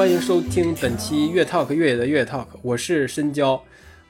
[0.00, 3.62] 欢迎收听本期越 talk 越野的越 talk，我是深交。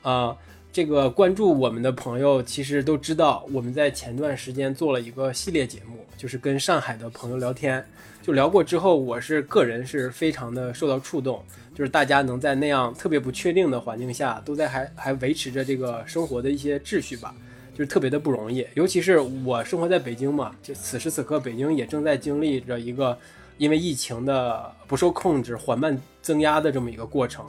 [0.02, 0.36] 啊，
[0.72, 7.84] 这个关注我们的朋友其实都知道，我们在前段时间做了一个系列节目，就是跟上海的朋友聊天。
[8.22, 11.42] 就聊过之后，我是个人是非常的受到触动，
[11.74, 17.34] 就是大家能在那样特别不确定的环境下，都在还还维持着这个生活的一些秩序吧，
[17.74, 18.64] 就是特别的不容易。
[18.74, 23.18] 尤其是我生活在北京嘛，就此时此刻北京也正在经历着一个
[23.60, 27.44] 因为疫情的不受控制、缓慢增压的这么一个过程。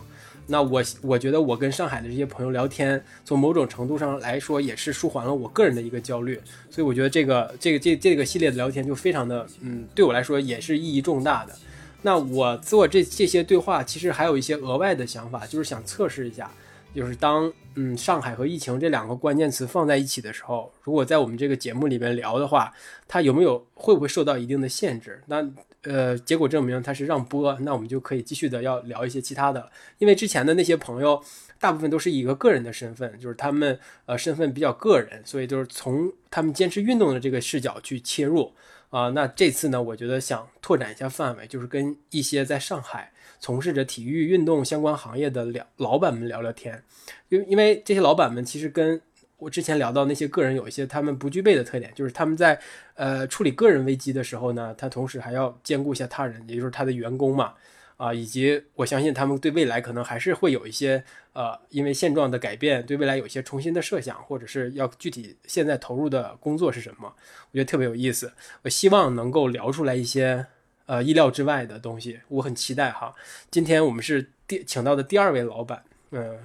[0.46, 6.38] 那我我觉得我跟上海的这些朋友聊天，从某种程度上来说，也是舒缓了我个人的一个焦虑。
[6.70, 11.56] 所以我觉得这个这个这这个系列的聊天就非常的，嗯，对我来说也是意义重大的。
[12.02, 16.52] 那我做这这些对话，其实还有一些额外的想法，就是想测试一下，
[16.94, 22.74] 就是当嗯上海和疫情这两个关键词放在一起的时候，如果在我们这个节目里面聊的话，
[23.08, 25.22] 它有没有会不会受到一定的限制？
[25.28, 25.48] 那
[25.84, 31.20] 呃，结果证明它是让播，那我们就可以继续的要聊一些其他的，因为之前的那些朋友
[31.60, 38.54] 大部分都是以一个个人的身份，就是他们呃身份比较个人，所以就是从他们坚持运动的这个视角去切入
[38.92, 39.10] 啊。
[39.10, 43.12] 那这次呢，我觉得想拓展一下范围，就是跟一些在上海
[43.42, 46.82] 从事着体育运动相关行业的聊老板们聊聊天，
[47.28, 49.02] 因因为这些老板们其实跟。
[49.42, 52.62] 我之前聊到那些个人有一些他们不具备的特点，就是他们在
[52.94, 57.56] 呃处理个人危机的时候呢，他同时还要兼顾一下他人，也就是他的员工嘛，
[57.98, 67.12] 啊，以及我相信他们对未来可能还是会有一些呃，因为现状的改变，对未来有一些重新的设想，或者是要具体现在投入的工作是什么，
[67.50, 68.32] 我觉得特别有意思。
[68.62, 70.46] 我希望能够聊出来一些
[70.92, 73.16] 呃意料之外的东西，我很期待哈。
[73.50, 76.38] 今天我们是第请到的第二位老板，嗯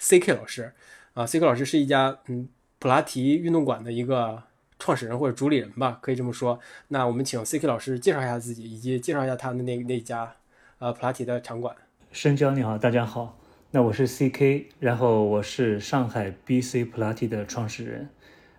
[0.00, 0.72] ，CK 老师。
[1.14, 2.48] 啊，C K 老师是一家嗯
[2.80, 4.42] 普拉提运动馆的一个
[4.78, 6.58] 创始人或者主理人吧，可以这么说。
[6.88, 10.34] 那我们请 C K 老师介绍一下自己，以及介绍一下他的那那家
[10.78, 11.76] 呃普拉提的场馆。
[12.10, 13.38] 深交你好，大家好，
[13.70, 18.08] 那我是 C K，然后我是上海 B C 普拉提的创始人，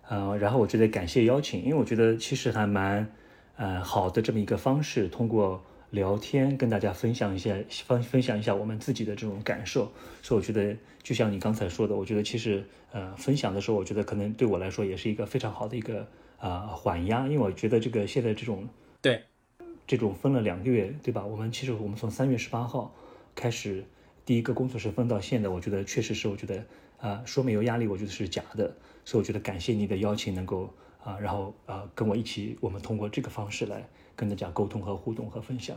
[0.08, 3.12] 呃，然后我觉得感谢邀请，因为我觉得其实还蛮
[3.56, 5.62] 呃好的这么一个方式，通过。
[5.90, 7.54] 聊天跟大家分享一下，
[7.86, 9.92] 分分享一下我们自己的这种感受，
[10.22, 16.04] 所以我觉得就像你刚才说的，我觉得其实呃分享的时候，我觉得可能对我来说也是一个非常好的一个
[16.40, 18.68] 呃缓压，因为我觉得这个现在这种
[19.00, 19.22] 对
[19.86, 21.24] 这种分了两个月，对吧？
[21.24, 22.92] 我们其实我们从三月十八号
[23.36, 23.84] 开始
[24.26, 26.64] 第一个工作室分到现在，我觉得确实是我觉得
[26.98, 33.86] 啊说没有压力，我觉得是假的，所以我觉得感谢你的邀请，能够啊然后啊跟我一起，我们通过这个方式来。
[34.16, 35.76] 跟大家沟通和互动和分享，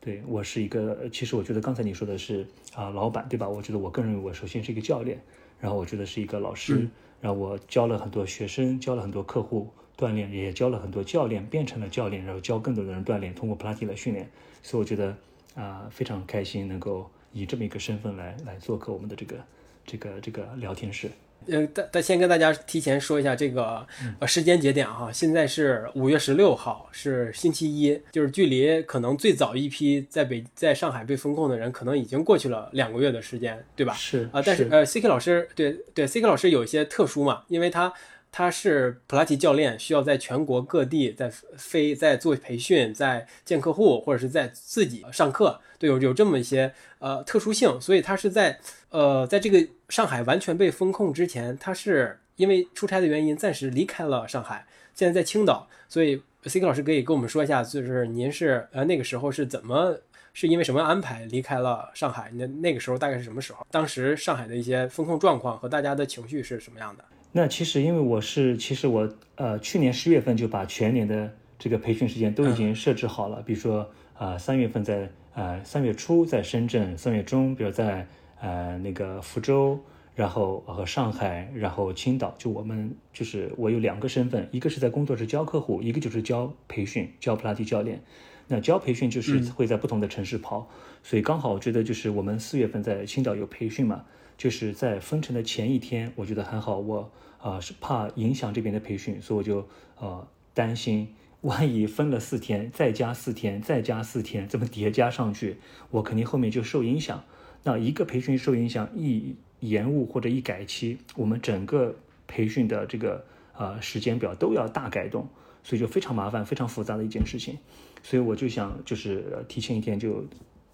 [0.00, 2.44] 对我是一个，其实我觉得刚才你说的是
[2.74, 3.48] 啊，老板对吧？
[3.48, 5.22] 我觉得我个人认为，我首先是一个教练，
[5.60, 6.88] 然后我觉得是一个老师，
[7.20, 14.28] 然后我教了很多学生，教了很多客户锻炼，也教了很多教练，变成了教练，然后教更多的人锻炼，通过普拉提来训练，
[14.64, 15.16] 所以我觉得
[15.54, 19.36] 啊非常开心能够以这么一个身份来来做客我们的这个
[19.84, 21.08] 这个这个聊天室。
[21.48, 23.86] 呃，大大先跟大家提前说一下这个
[24.18, 33.94] 呃时间节点哈，现在是五月十六号，是星期一，就是距离可能最早一批在北在上海被封控的人，可能已经过去了两个月的时间，对吧？
[33.94, 37.92] 是啊，但是呃，CK 老师对对，CK 老师有一些特殊嘛，因为他。
[38.32, 48.58] 他是普拉提教练，需要在全国各地在飞，在做培训，在见客户，或者是在自己上课，对，有有这么一些呃特殊性，所以他是在
[48.90, 59.98] 呃在这个上海完全被封控之前，他是因为出差的原因暂时离开了上海，现在在青岛，所以 C K 老师可以跟我们说一下，就是您是呃那个时候是怎么
[60.32, 62.30] 是因为什么安排离开了上海？
[62.34, 63.66] 那那个时候大概是什么时候？
[63.70, 67.04] 当时上海的一些风控状况和大家的情绪是什么样的？
[67.32, 78.08] 那其实因为我是，其实我呃去年十月份就把全年的这个培训时间都已经设置好了，比如说啊三月份在呃三月初在深圳，三月中比如在
[78.40, 79.78] 呃那个福州，
[80.14, 88.00] 然后和上海，然后青岛，就我们就是我有两个身份，一个是在工作室教客户，一个就是教培训，教普拉提教练。
[88.48, 90.70] 那教培训就是会在不同的城市跑，
[91.02, 94.04] 所以刚好我觉得就是我们四月份在青岛有培训嘛，
[94.38, 97.12] 就是在封城的前一天，我觉得还好我。
[97.38, 99.68] 啊，是怕影响这边的培训，所以我就
[100.00, 101.14] 呃担心，
[101.46, 105.56] 万一分了四天，再加四天，再加四天，这么叠加上去，
[105.90, 107.22] 我肯定后面就受影响。
[107.62, 111.94] 那一个培训受影响，一延误或者一改期，我们整个
[112.26, 113.24] 培训的这个
[113.56, 115.28] 呃时间表都要大改动，
[115.62, 117.56] 所以就非常麻烦，非常复杂的一件事情。
[118.02, 120.24] 所以我就想，就是提前一天就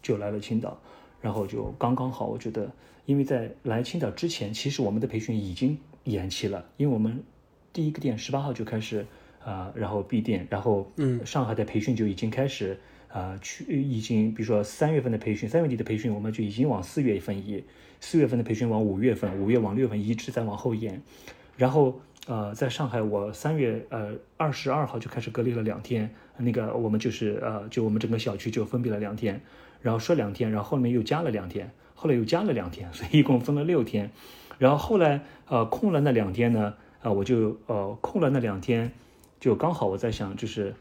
[0.03, 0.81] 就来了青岛，
[1.21, 2.71] 然后就刚刚好，我觉得，
[3.07, 5.79] 因为在来青岛之前，其实我们的培训已经。
[6.05, 7.23] 延期了，因为我们
[7.73, 9.07] 第一个店十八号就开始
[9.45, 12.79] 啊，然后闭店，然后嗯，上海的培训就已经开始
[13.09, 17.63] 呃，去已经比如说三月份的培训，三月底的培训，我们就已经往四月份移，
[18.01, 21.03] 四月份的培训往五月份，五月往六月份一直在往后延。
[21.57, 29.41] 然后呃，在上海，我三月呃二十二号就开始隔离了两天，那个我们就是呃，就我们整个小区就封闭了两天，
[29.81, 34.11] 然后说两天，然后后面又加了两天，后来又加了两天，所以一共分了六天。
[34.59, 38.93] 然后后来呃空了那两天呢，呃我就呃空了那两天。
[39.43, 40.73] 就刚好我在想，就是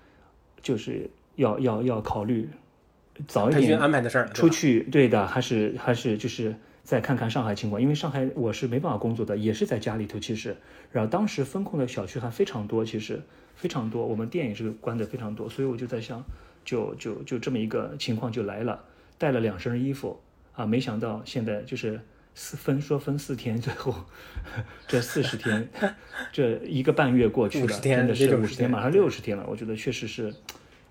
[0.62, 2.48] 就是要要要考虑
[3.28, 10.20] 早一点安排的事儿出去，对的，还是还是就是再看看上海情况，因为上海我是没办法工作的，也是在家里头。
[10.20, 10.56] 其实，
[10.92, 13.20] 然后当时风控的小区还非常多，其实
[13.56, 16.24] 非常多，我们店也是关的非常多，所以我就在想，
[16.64, 18.80] 就就就这么一个情况就来了，
[19.18, 20.20] 带了两身衣服
[20.54, 22.00] 啊，没想到现在就是。
[22.34, 23.94] 四分说分四天，最后
[24.88, 25.70] 这四十天，
[26.32, 29.46] 这一个半月过去了，真的是五十天，马上六十天了。
[29.48, 30.34] 我觉得确实是，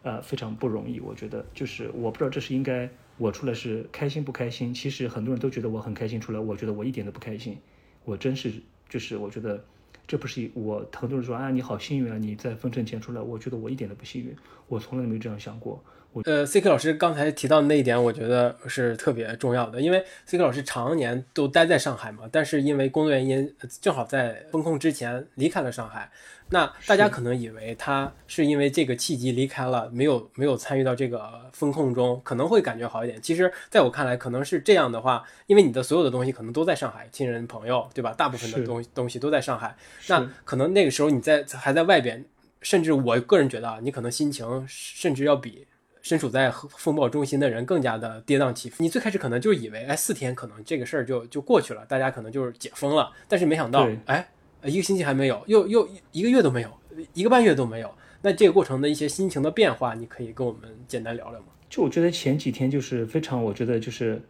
[0.02, 1.00] 呃，非常不容易。
[1.00, 4.72] 我觉得就是我不知道这是应该我出来是开心不开心。
[4.74, 7.56] 其实很多人都觉得我很开心出来，我觉得我一点都不开心。
[8.04, 8.52] 我真是
[8.88, 9.64] 就是我觉得
[10.06, 14.36] 这不是我很多人说啊你好幸运啊你在封城前出来，我觉得我一点都不幸运，
[14.68, 15.82] 我从来没有这样想过。
[16.24, 26.10] 呃，C K 老师刚才提到的那一点，我觉得是特别重要的，因为 C K 老师常年都待在上海嘛，但是因为工作原因，正好在封控之前离开了上海。
[26.52, 33.22] 那大家可能以为他是因为这个契机离开了，没有没有参与到这个风控中，可能会感觉好一点。
[33.22, 38.12] 其实，在我看来，可能是这样的话，因为你的所有的东西可能都在上海，亲人朋友，对吧？
[38.18, 39.76] 大部分的东东西都在上海。
[40.08, 42.24] 那可能那个时候你在还在外边，
[42.62, 45.68] 甚至我个人觉得啊，你可能心情甚至要比。
[46.02, 48.82] 身处在风暴中心的人更加的跌宕起伏。
[48.82, 53.12] 你最开始可能就以为，哎，四天可能这个事儿就就过去了，大家可能就是解封了。
[53.28, 54.26] 但是没想到，哎，
[54.64, 56.70] 一个星期还没有，又又一个月都没有，
[57.12, 57.90] 一个半月都没有。
[58.22, 61.46] 那这个过程的一些心情的变化，你可以跟我们简单聊聊吗？
[61.68, 64.20] 就我觉得前几天就是非常，我觉得就是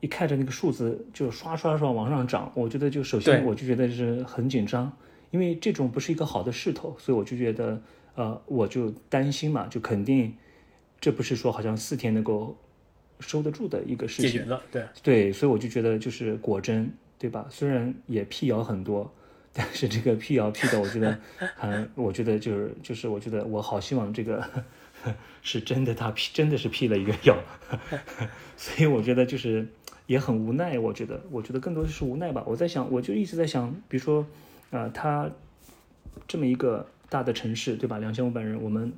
[0.00, 4.92] 一看着那个数字就刷刷刷往上涨，我觉得就首先我就觉得是很紧张，
[5.30, 7.80] 因为这种不是一个好的势头，所以我就觉得，
[8.14, 10.34] 呃，我就担心嘛，就肯定。
[11.00, 12.56] 这不是说好像四天能够
[13.20, 17.46] 收得住的一个事情，解决了，对对，所以我就觉得就是果真，对吧？
[17.48, 19.12] 虽然也辟谣很多，
[19.52, 21.18] 但是这个辟谣辟的，我觉得，
[21.60, 24.44] 嗯， 我觉得就是就是，我觉得我好希望这个
[25.42, 27.36] 是真的，他辟真的是辟了一个谣，
[28.56, 29.66] 所以我觉得就是
[30.06, 32.42] 也很无奈，我觉得，我觉得更多的是无奈吧。
[32.46, 34.26] 我在想，我就一直在想，比如说，
[34.70, 35.30] 啊，他
[36.26, 37.98] 这么一个大的城市，对吧？
[37.98, 38.92] 两千五百人，我们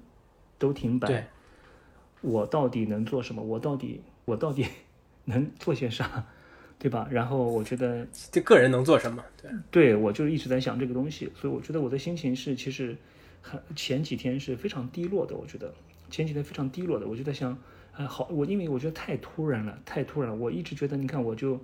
[0.59, 1.29] 都停摆。
[2.21, 3.43] 我到底能做什么？
[3.43, 4.67] 我到底我到底
[5.27, 6.25] 能做些啥，
[6.79, 7.07] 对吧？
[7.11, 9.25] 然后我觉得这个人能做什么？
[9.41, 12.97] 对，对我就一直在想这个东西，所以我觉得我的心情是其实
[13.43, 15.37] 很前几天是非常低落的。
[15.37, 15.73] 我觉得
[16.11, 17.57] 前几天非常低落的，我就在想，
[17.93, 20.37] 哎，好，我因为我觉得太突然了，太突然了。
[20.37, 21.61] 我一直觉得，你看，我就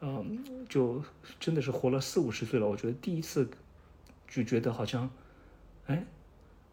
[0.00, 0.38] 嗯，
[0.68, 1.02] 就
[1.40, 2.66] 真的是活了四五十岁了。
[2.66, 3.48] 我觉得第一次
[4.28, 5.10] 就觉得好像，
[5.86, 6.04] 哎，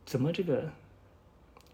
[0.06, 0.70] 怎么这个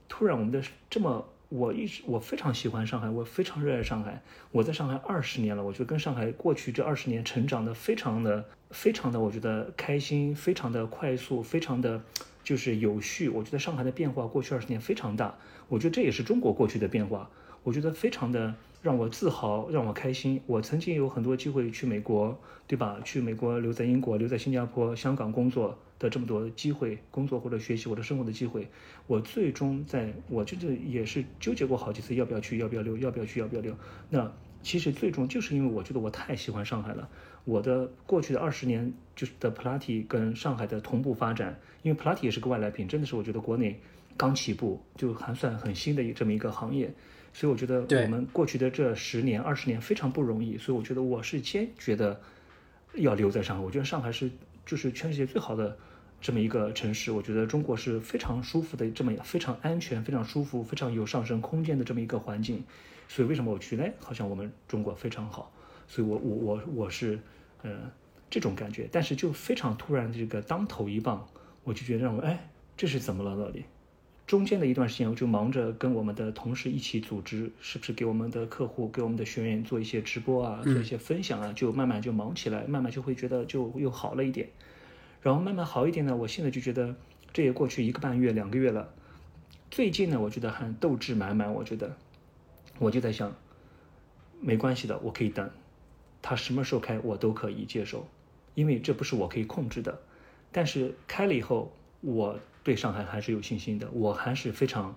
[0.07, 1.27] 突然我们的这么。
[1.51, 4.21] 我一直我非常喜欢上海，我非常热爱上海。
[4.53, 12.01] 我在上海二十年了，我觉得跟上海过去这二十年成长的非常的非常的，我觉得开心，非常的快速，非常的
[12.41, 13.27] 就是有序。
[13.27, 15.35] 我觉得上海的变化过去二十年非常大，
[15.67, 17.29] 我觉得这也是中国过去的变化。
[17.63, 20.41] 我觉得非常的让我自豪，让我开心。
[20.47, 22.99] 我曾经有很多机会去美国，对吧？
[23.03, 25.77] 去美国，留在英国，留在新加坡、香港工作。
[26.01, 28.67] 的这么多机会，工作或者学习或者生活的机会，
[29.05, 33.71] 我最终在我就是也是纠结过好几次，要不要去，要不要留，要不要去，要不要留。
[34.09, 34.31] 那
[34.63, 37.07] 其实最终就是因为我觉得我太喜欢上海了。
[37.45, 43.79] 我的过去的二十年就是的普拉提跟上海的同步发展，因为普拉提也是个外来品，真的是我觉得国内
[44.17, 46.91] 刚起步，就还算很新的这么一个行业。
[47.33, 52.21] 所以我觉得我们过去的这十年、二十年非常不容易，所以我觉得我是坚决的
[52.95, 53.63] 要留在上海。
[53.63, 54.29] 我觉得上海是
[54.65, 55.77] 就是全世界最好的。
[56.23, 62.63] 这么一个城市，我觉得中国是非常舒服的，这么非常安全、非常舒服、非常有上升空间的这么一个环境。
[63.07, 63.83] 所以为什么我去呢？
[63.99, 65.51] 好像我们中国非常好。
[65.87, 67.19] 所以我我我我是，
[67.63, 67.91] 呃，
[68.29, 68.87] 这种感觉。
[68.91, 71.27] 但是就非常突然，这个当头一棒，
[71.63, 72.47] 我就觉得让我哎，
[72.77, 73.35] 这是怎么了？
[73.43, 73.65] 到底
[74.27, 84.49] 中间的一段时间，我就忙着跟我们的同事一起组织，是不是给我们的客户、给我们的学员做一些直播啊，做一些分享啊，就慢慢就忙起来，慢慢就会觉得就又好了一点。
[85.21, 86.95] 然后慢慢好一点呢，我现在就觉得
[87.33, 88.93] 这也过去一个半月、两个月了。
[89.69, 91.53] 最近呢，我觉得还斗志满满。
[91.53, 91.95] 我觉得，
[92.79, 93.35] 我就在想，
[94.39, 95.49] 没关系的，我可以等，
[96.21, 98.07] 他什么时候开我都可以接受，
[98.55, 99.99] 因为这不是我可以控制的。
[100.51, 104.95] 但是开了以后，我对上海还是有信心的，我还是非常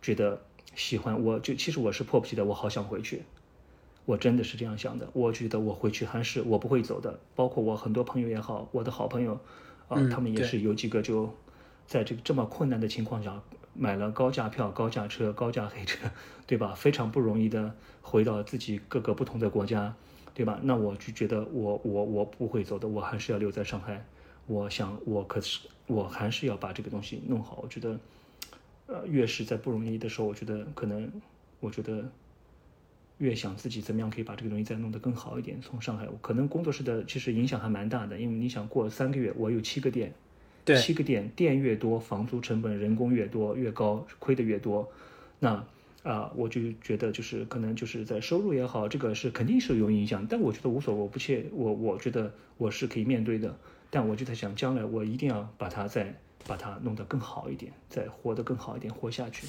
[0.00, 0.42] 觉得
[0.74, 3.22] 喜欢，我就其实我是迫不及待，我好想回去。
[4.06, 7.20] 我真的是这样想的，我觉得我回去还是我不会走的。
[7.34, 9.38] 包括我很多朋友也好，我的好朋友，
[9.88, 11.34] 啊，他们也是有几个就
[11.86, 13.42] 在这个这么困难的情况下
[13.74, 16.08] 买了高价票、高价车、高价黑车，
[16.46, 16.74] 对吧？
[16.74, 19.94] 非常不容易的回到自己各个不同的国家，
[20.32, 20.58] 对吧？
[20.62, 24.06] 那我就觉得我我我不会走的，我还是要留在上海。
[24.48, 27.60] 我想我可是我还是要把这个东西弄好。
[27.62, 28.00] 我觉得，
[28.88, 31.08] 呃，越是在不容易的时候，我觉得可能，
[31.60, 32.10] 我觉得。
[33.20, 35.60] 越想自己怎么样可以把这个东西再弄得更好一点。
[35.60, 40.14] 从上海，可能工作室的其实影响还蛮大的，因为你想过三个月，我有七个店，
[40.80, 44.88] 七个店，店越多，房租成本、人工越多越高，亏的越多，
[45.40, 45.66] 那
[46.04, 50.24] 啊，我就觉得就是可能就是在收入也好，这个是肯定是有影响。
[50.30, 53.58] 但我觉得无所谓，我不切，我我觉得我是可以面对的。
[53.90, 56.14] 但我就在想，将来我一定要把它再
[56.46, 59.46] 把它弄得更好一点，再活得更好一点，活下去。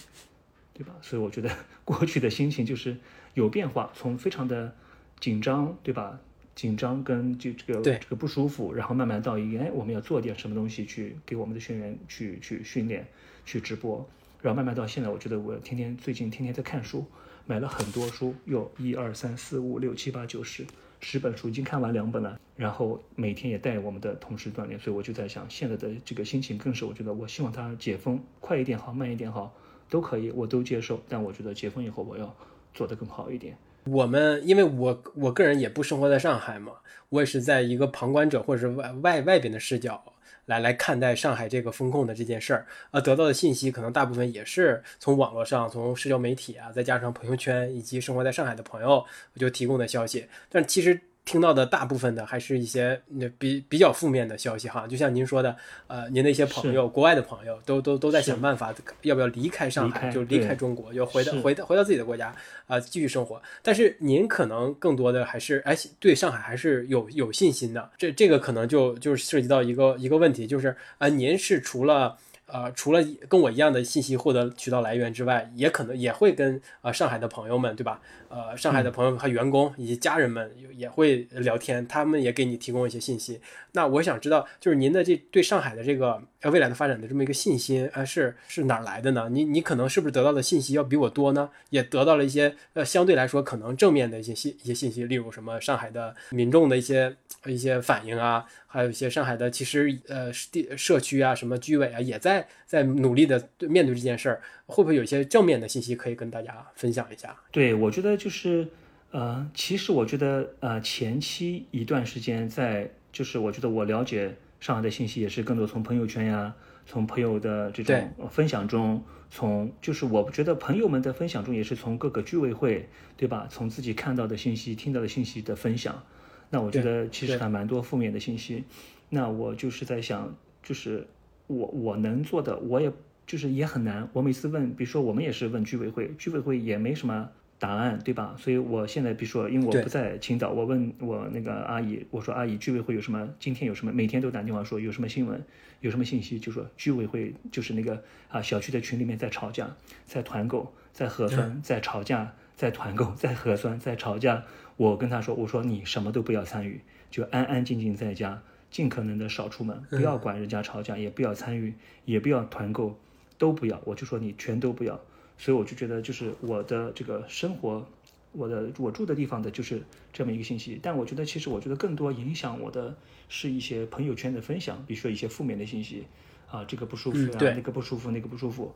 [0.74, 0.96] 对吧？
[1.02, 1.50] 所以我觉得
[1.84, 2.96] 过去的心情就是
[3.34, 4.74] 有变化，从非常的
[5.20, 6.18] 紧张，对吧？
[6.56, 13.06] 紧张跟就这个这个不舒服，然后慢慢到一个哎，我们要做点什么东西去给我们的学员去去训练，
[13.46, 14.10] 去直播，
[14.42, 17.06] 然后慢慢到现在，我觉得我天天最近天天在看书，
[17.46, 20.66] 买了很多书，有一二三四五六七八九十
[21.00, 29.54] 十本书，已经看完两本了，然后每天也带我们的同事锻炼，所以我就在想，现在的这个心情更是，我觉得我希望他解封快一点好，慢一点好。
[29.92, 32.32] 都可以，我都接受，但我觉得解封以后我要
[32.76, 33.58] 做得更好一点。
[33.86, 36.74] 我们因为我我个人也不生活在上海嘛，
[37.10, 40.04] 我也是在一个旁观者或者是外外外边的视角
[40.50, 51.00] 来来看待上海这个风控的这件事儿，呃，得到的信息可能大部分也是从网络上、从社交媒体啊，再加上朋友圈以及生活在上海的朋友就提供的消息，但其实。
[51.30, 55.56] 听到的大部分的还是一些那比比较负面的消息哈，就像您说的，
[55.86, 63.40] 呃，您的一些朋友，国外的朋友都都都在想办法，要不要离开上海，就离开中国，就回到回到回到自己的国家啊，继续生活。
[63.62, 67.92] 但是您可能更多的还是哎，对上海还是有有信心的。
[67.96, 72.18] 这这个可能就就是涉及到一个一个问题，就是啊，您是除了。
[72.52, 78.02] 呃，除了跟我一样的信息获得渠道来源之外，也可能也会跟呃上海的朋友们，对吧？
[78.30, 83.42] 呃，上海的朋友和员工以及家人们也会聊天，他们也给你提供一些信息。
[83.72, 89.28] 那我想知道，就是您的这对上海的这个呃未来的发展的这么一个信心，呃，是是哪来的呢？
[89.32, 91.50] 你你可能是不是得到的信息要比我多呢？
[91.70, 98.46] 也得到了一些呃相对来说可能正面的一些信一些信息，例如什么上海的民众的一些一些反应啊。
[98.72, 107.36] 还有一些上海的，其实呃地社区啊，什么居委啊，也在在努力的面对这件事儿，会不会有一些正面的信息可以跟大家分享一下？
[107.52, 108.68] 对，我觉得就是
[109.12, 116.54] 呃，其实我觉得呃，前期一段时间在，就是我觉得我了解上海的信息也是更多从朋友圈呀，
[116.86, 126.04] 从朋友的这种分享中，从就是我觉得朋友们的分享中也是从各个居委会对吧，从自己看到的信息、听到的信息的分享。
[126.52, 128.64] 那我觉得其实还蛮多负面的信息，
[129.10, 131.08] 那我就是在想，就是
[131.48, 132.92] 我我能做的，我也
[133.26, 134.10] 就是也很难。
[134.14, 138.36] 我每次问，比如说我们也是问居委会，居委会也没什么答案，对吧？
[138.40, 143.28] 所以我现在比如说，因为我不在青岛，我问我那个阿姨，我说阿姨，居委会有什么？
[143.40, 143.92] 今天有什么？
[143.92, 145.44] 每天都打电话说有什么新闻，
[145.82, 149.76] 有什么信息，就说居委会就是那个啊小区的群里面在吵架，
[150.06, 154.46] 在团购，在核酸，在吵架，在团购，在核酸，在吵架。
[154.78, 156.80] 我跟他说：“我说你什么都不要参与，
[157.12, 161.74] 就安安静静在家，尽可能的少出门，不要管人家吵架，也不要参与，
[162.06, 162.98] 也不要团购，
[163.38, 163.82] 都不要。
[163.84, 164.98] 我就说你全都不要。
[165.40, 167.88] 所以我就觉得，就是我的这个生活，
[168.34, 169.82] 我的我住的地方的就是
[170.14, 170.80] 这么一个信息。
[170.84, 172.96] 但我觉得，其实我觉得更多影响我的
[173.28, 176.06] 是一些朋友圈的分享，比如说一些负面的信息，
[176.48, 178.72] 啊，这个不舒服啊，那个不舒服，那个不舒服，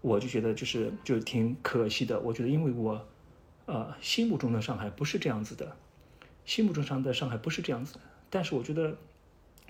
[0.00, 2.18] 我就觉得就是就挺可惜的。
[2.20, 3.06] 我觉得，因为我。”
[3.66, 5.76] 呃，心目中的上海不是这样子的，
[6.44, 8.00] 心目中上的上海不是这样子的。
[8.30, 8.96] 但是我觉得，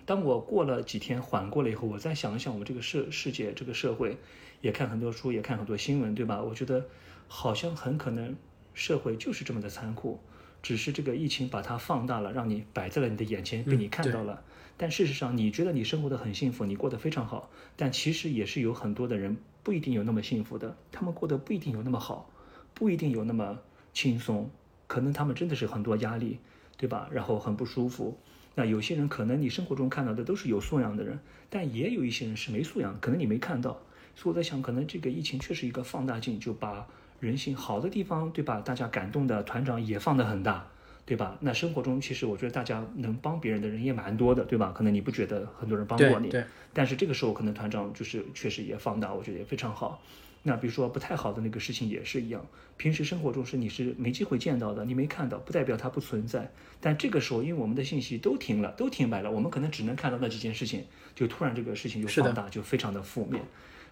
[0.05, 4.19] 当我过了几天缓过了以后，我再想一想我们这个世世界这个社会，
[4.61, 6.43] 也看很多书，也看很多新闻，对吧？
[6.43, 6.87] 我觉得
[7.29, 8.35] 好像很可能
[8.75, 10.21] 社会就是这么的残酷，
[10.63, 14.43] 只是这个疫情把它放大了，让你摆在了你的眼前，被你看到了。
[14.77, 22.31] 但事实上，你觉得你生活的很幸福，你过得非常好，但其实也是有很多的人不一定有那么幸福的，他们过得不一定有那么好，
[22.75, 23.59] 不一定有那么。
[23.97, 24.51] 轻松，
[24.87, 26.39] 可能他们真的是很多压力，
[26.77, 27.09] 对吧？
[27.11, 28.19] 然后很不舒服。
[28.55, 33.81] 那有些人可能你生活中看到的都是有素养的人，但也有一些人是没素养，可能你没看到。
[34.17, 36.87] 所以我在想，可能这个疫情确实一个放大镜，就把
[37.21, 38.61] 人性好的地方，对吧？
[38.61, 40.67] 大家感动的团长也放得很大，
[41.05, 41.37] 对吧？
[41.41, 44.73] 那生活中其实我觉得大家能帮别人的人也蛮多的，对吧？
[44.75, 46.43] 可能你不觉得很多人帮过你，对，
[46.73, 50.03] 但是这个时候可能团长就是确实也放大，我觉得也非常好。
[50.43, 52.47] 那比如说不太好的那个事情也是一样，
[52.77, 56.51] 平时生活中是你是没机会见到的，你没看到，不代表它不存在。
[56.81, 63.43] 但这个时候，因为我们的信息都停了，都停摆了，我们可能只能看到那几件事情，就突然这个事情就放大，就非常的负面。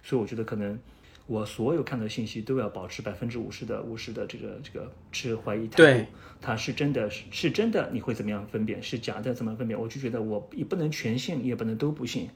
[0.04, 0.78] 所以我觉得可能。
[1.26, 6.06] 我所有看到信息都要保持百分之五十的五十的这个这个持怀疑态度，
[6.38, 8.82] 它是真的是是真的，你会怎么样分辨？
[8.82, 9.80] 是假的怎么分辨？
[9.80, 12.28] 我就觉得我也不能全信，也不能都不信，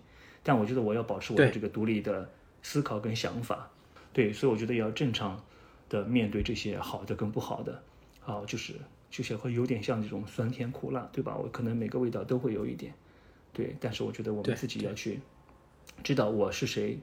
[0.42, 2.30] 但我觉得我要保持我的这个独立的
[2.62, 3.70] 思考跟想法，
[4.14, 5.44] 对，所以我觉得要正常
[5.90, 7.82] 的面对这些好的跟不好的，
[8.24, 8.72] 啊，就是
[9.10, 11.36] 就是会有点像这种酸甜苦辣，对吧？
[11.36, 12.94] 我可能每个味道都会有一点，
[13.52, 15.20] 对，但是我觉得我们自己要去
[16.02, 16.98] 知道我是谁。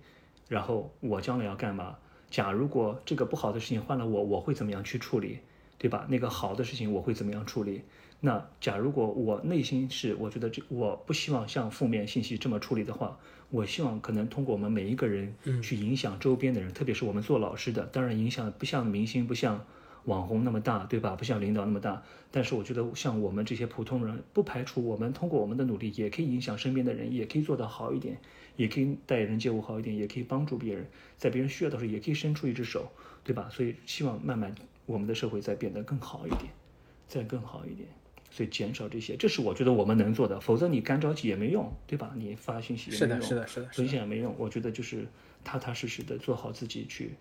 [0.47, 1.95] 然后我将来要干嘛？
[2.29, 5.39] 假如果这个不好的事情换了我，我会怎么样去处理，
[5.77, 6.05] 对吧？
[6.09, 7.81] 那个好的事情我会怎么样处理？
[8.19, 13.17] 那假如果我内心是我觉得这我不希望像负面信息这么处理的话，
[13.49, 19.65] 我希望可能通过我们每一个人去影响周边的人，特别是我们做老师的，当然影响不像明星不像。
[20.05, 21.15] 网红那么大，对吧？
[21.15, 28.17] 不像领导那么大，但是我觉得像我们这些普通人，不排除我们通过我们的努力，也可以影响身边的人，也可以做得好一点，
[28.55, 32.91] 也可以待人接物好一点，也可以帮助别人，在别人需要的时候，也可以伸出一只手，
[33.23, 33.49] 对吧？
[33.51, 34.53] 所以希望慢慢
[34.85, 36.51] 我们的社会再变得更好一点，
[37.07, 37.87] 再更好一点，
[38.29, 42.13] 所以减少这些，这是我觉得我们能做的，否则你干着急也没用，对吧？
[42.15, 44.35] 你发信息也没用，是的，是的，是的，分享也没用。
[44.37, 45.07] 我觉得就是
[45.43, 47.15] 踏踏实实的做好自己去。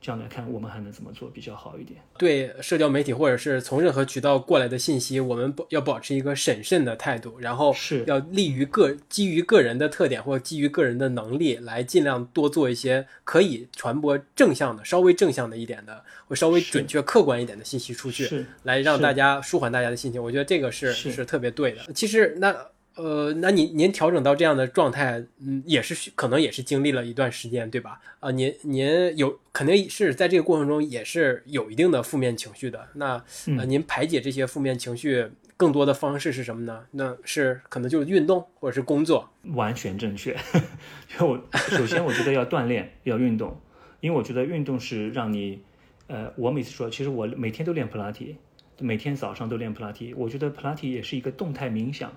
[0.00, 2.00] 将来看我们还能怎么做比较好一点？
[2.16, 20.22] 对社交媒体或者是从任何渠道过来的信息，我们保要保持一个审慎的态度，然后是要利于个基于个人的特点或基于个人的能力来尽量多做一些可以传播正向的、稍微正向的一点的或稍微准确客观一点的信息出去，来让大家舒缓大家的心情。
[20.22, 21.92] 我觉得这个是是特别对的。
[21.92, 22.56] 其实那。
[22.96, 28.00] 呃，那您您调整到这样的状态，嗯，也是可能也是经历了一段时间，对吧？
[28.18, 32.88] 啊，您您有肯定是在这个过程中也是有一定的负面情绪的。
[32.94, 33.22] 那
[33.56, 35.26] 呃，您排解这些负面情绪
[35.56, 36.84] 更多的方式是什么呢？
[36.90, 39.30] 那是可能就是运动或者是工作。
[39.54, 40.36] 完全正确。
[41.14, 43.58] 因为我首先我觉得要锻炼，要运动，
[44.00, 45.62] 因为我觉得运动是让你，
[46.08, 48.36] 呃，我每次说，其实我每天都练普拉提，
[48.78, 50.12] 每天早上都练普拉提。
[50.14, 52.12] 我觉得普拉提也是一个动态冥想。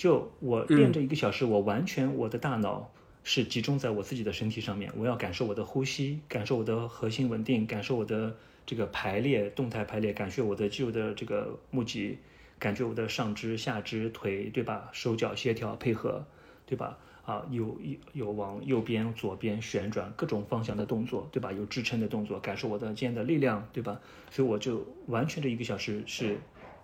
[0.00, 2.90] 就我练这一个小时，我完全我的大脑
[3.22, 8.34] 是集中在我自己的身体上面，我要感受我的呼吸，感受我的核心稳定，感受我的
[8.64, 12.16] 这个排列动态排列，感受我的肌肉的这个募集，
[12.58, 14.88] 感觉我的上肢、下肢、腿，对吧？
[14.92, 16.24] 手脚协调配合，
[16.64, 16.96] 对吧？
[17.26, 21.52] 啊，有有有往右边、左边旋转各种方向的动作，对吧？
[21.52, 24.00] 有支撑的动作，感受我的肩的力量，对吧？
[24.30, 26.38] 所以我就完全这一个小时是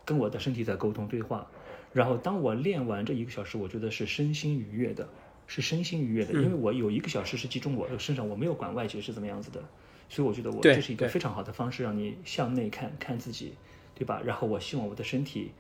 [0.05, 1.47] 跟我的身体在沟通对话。
[1.93, 5.09] 然后当我练完这一个小时，我觉得是身心愉悦的，
[5.47, 9.63] 是身心愉悦的，因为我有一个小时是集中我的身上，我没有管外界是怎么样子的，
[10.09, 13.55] 所以我觉得我这是一个非常好的方式，让你向内看看自己，
[13.95, 14.21] 对吧？
[14.25, 15.53] 然后我希望我的身体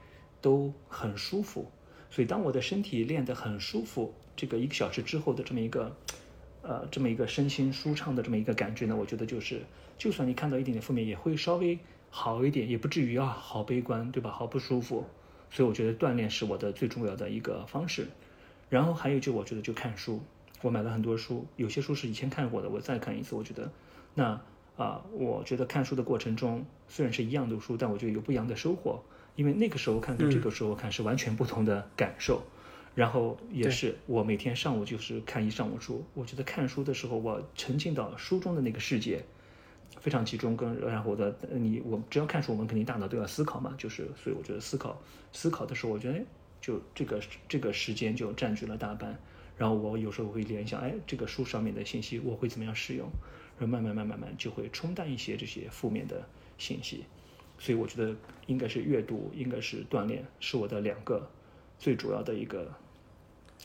[0.43, 1.71] 都很舒服，
[2.11, 5.97] 所以当我的身体练得很舒服，这个一个小时之后的这么一个，
[6.63, 9.63] 呃，这么一个身心舒畅的这么一个感觉呢，我觉得就是，
[9.97, 11.79] 就算你看到一点点负面，也会稍微
[12.11, 14.31] 好一点，也不至于啊好悲观，对吧？
[14.31, 15.07] 好不舒服。
[15.51, 18.07] 所以我觉得锻炼是我的最重要的一个方式，
[18.69, 20.21] 然后还有就我觉得就看书，
[20.63, 23.71] 我买了很多书，有些书是以前看过的，我再看一次，我觉得，
[24.15, 24.41] 那
[24.77, 29.03] 啊，我觉得看书的过程中虽然是一样的书，但我觉得有不一样的收获，
[29.37, 32.43] 因为那个时候看跟这个时候看是完全不同的感受，
[32.95, 39.25] 然后也是我每天上午就是看一上午书，我觉得看书的时候我沉浸到书中的那个世界。
[40.07, 46.21] 非常集中，跟然后我的你我只要看书，我们肯定大脑都要思考嘛，就是所以我觉得思考思考的时候，我觉得
[46.61, 49.19] 就这个这个时间就占据了大半。
[49.59, 53.09] 然后我有时候会联想，哎，这个书上面的信息我会怎么样使用？
[53.59, 56.25] 然后慢慢慢慢慢就会冲淡一些这些负面的
[56.57, 57.03] 信息。
[57.59, 58.15] 所以我觉得
[58.47, 61.29] 应该是阅读，应该是锻炼，是我的两个
[61.81, 62.73] 最主要的一个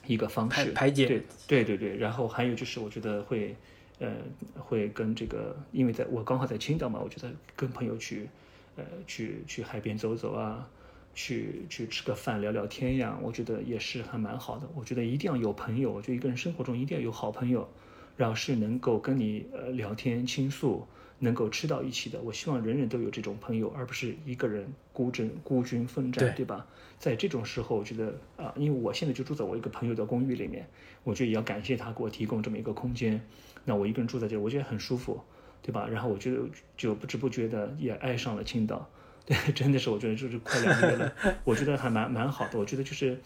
[0.07, 1.05] 一个方式排解。
[1.05, 3.55] 对对对对，然后还有就是我觉得会。
[4.01, 4.11] 呃，
[4.57, 8.27] 会跟这个，因为在我刚好在青岛嘛，我觉得跟朋友去，
[8.75, 10.67] 呃，去去海边走走啊，
[11.13, 14.67] 去去吃个饭聊聊天呀，我觉得也是还蛮好的。
[14.73, 17.69] 我觉得一定要有朋友，就一个人生活中一定要有好朋友，
[18.17, 20.87] 然后是能够跟你呃聊天倾诉。
[21.23, 26.65] 能够吃到一起的，我希望人人都有这种朋友，而不是一个人孤军孤军奋战，对吧？
[26.97, 30.67] 在这种时候，我觉得啊，因为我现在就住在我一个朋友的公寓里面，
[31.03, 33.21] 我觉得也要感谢他给我提供这么一个空间。
[33.65, 35.21] 那我一个人住在这，我觉得很舒服，
[35.61, 35.87] 对吧？
[35.87, 36.39] 然后我觉得
[36.75, 38.89] 就不知不觉的也爱上了青岛，
[39.23, 42.57] 对，真的是我觉得就是快两个月了，我觉得还蛮蛮好的。
[42.57, 43.19] 我觉得就是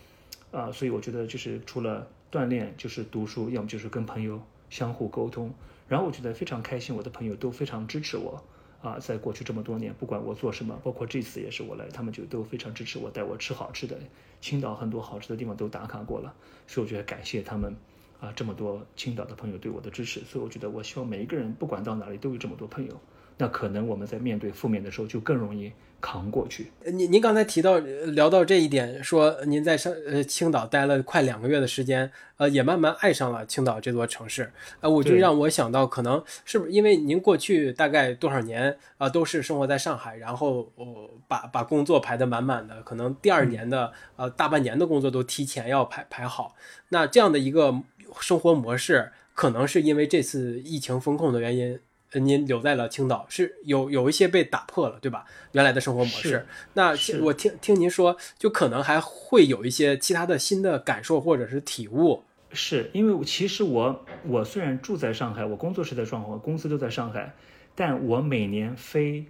[0.52, 5.54] 啊，所以我觉得就是除了锻炼，就是读书，要么就是跟朋友相互沟通。
[5.88, 8.44] 然后我觉得非常开心，我的朋友都非常支持我
[8.82, 13.98] 啊，在过去这么多年，不管我做什么，包括这次也是我来，他们就都非常支持我，带我吃好吃的。
[14.42, 16.34] 青岛很多好吃的地方都打卡过了，
[16.68, 17.76] 所以我觉得感谢他们
[18.20, 20.20] 啊，这么多青岛的朋友对我的支持。
[20.22, 23.00] 所以我觉得我希望每一个人不管到哪里都有这么多朋友，
[23.38, 25.72] 那可能我们在面对负面的时候就更容易。
[26.02, 26.72] 扛过去。
[26.84, 34.52] 您您刚才提到聊到这一点，说您在上呃青岛待了快两个月的时间，呃，也慢慢爱上了青岛这座城市。
[34.82, 46.56] 呃，我就让我想到，可能是不是因为您过去大概多少年啊，都是生活在上海，然后我把把工作排得满满的，可能第二年的呃大半年的工作都提前要排排好。
[46.90, 47.74] 那这样的一个
[48.20, 51.80] 生活模式，可能是因为这次疫情风控的原因。
[52.14, 55.26] 您留在了青岛，是有有一些被打破了，对吧？
[55.52, 56.46] 原来的生活模式。
[56.74, 62.24] 那我听听您说，就可能还会有一些其他的新的感受或者是体悟。
[62.52, 67.34] 是因为其实我我虽然住在上海，我工作是在上海，公司都在上海，
[67.76, 69.26] 但我每年飞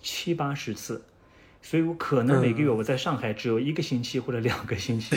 [0.00, 1.04] 七八十次，
[1.60, 5.14] 所以我可能每个月我在上海只有一个星期或者两个星期，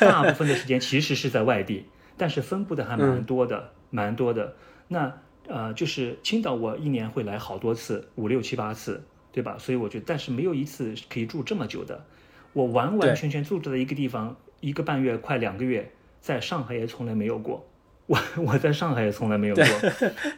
[0.00, 1.84] 大部分的时间其实是在外地，
[2.16, 4.56] 但是分布的还蛮多的，蛮多的。
[4.88, 9.56] 那呃，就是青岛，我一年会来好多次，五六七八次，对吧？
[9.58, 12.04] 所以我觉得，但是没有一次可以住这么久的。
[12.52, 17.66] 我完完全全住在一个地方，一个半月，快两个月，在上海也从来没有过。
[18.06, 19.64] 我我在上海也从来没有过。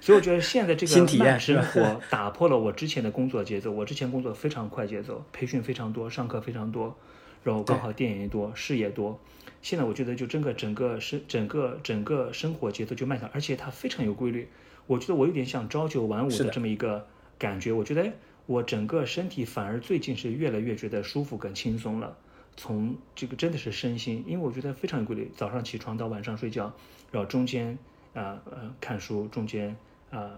[0.00, 3.70] 所以我觉得现在这个慢生活打破了我之前的工作节奏。
[3.70, 6.96] 我之前工作非常快节奏，培训非常多，上课非常多，
[7.44, 9.18] 然后刚好电影也多，事业多。
[9.62, 14.48] 现在我觉得就整个整个生整个整个生活节奏就慢下来而且它非常有规律。
[14.90, 17.06] 我觉得我有点像朝九晚五的这么一个
[17.38, 17.70] 感觉。
[17.70, 18.12] 我觉得
[18.46, 22.16] 我整个身体反而最近是越来越觉得舒服跟轻松了。
[22.56, 26.72] 从这个真的是身心，因为我觉得非常有规律，早上起床到晚上睡觉，
[27.12, 27.78] 然后中间
[28.14, 29.76] 啊呃看书，中间
[30.10, 30.32] 啊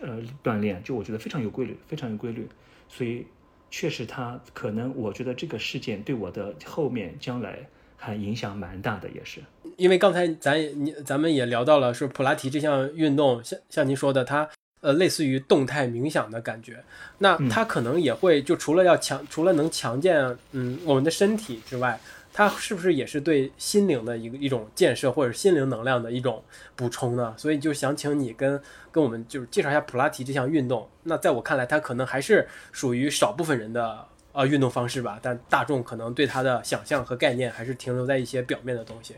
[0.00, 2.48] 呃锻炼，就我觉得非常有规律，非常有规律。
[2.88, 3.26] 所以
[3.70, 7.68] 确实，它可能我觉得这个事件对我的后面将来。
[8.00, 9.40] 还影响蛮大的，也是，
[9.78, 14.48] 因为刚才咱你咱们也聊到了，说普拉提这项运动，像像您说的，它
[14.80, 16.82] 呃类似于动态冥想的感觉，
[17.18, 22.00] 那它可能也会就除了要强，除了能强健嗯我们的身体之外，
[22.32, 26.42] 它是不是也是对心灵的一个一种建设或者心灵能量的一种
[26.74, 27.32] 补充呢？
[27.36, 28.60] 所以就想请你跟
[28.90, 30.88] 跟我们就是介绍一下普拉提这项运动。
[31.04, 34.04] 那在我看来，它可能还是属于少部分人的。
[34.32, 39.16] 呃，运动方式吧，但大众可能对它的想象和概念还是停留在一些表面的东西，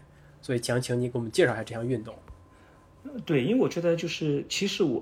[0.51, 2.13] 所以想请你给我们介绍一下这项运动。
[3.25, 5.01] 对，因为我觉得就是其实我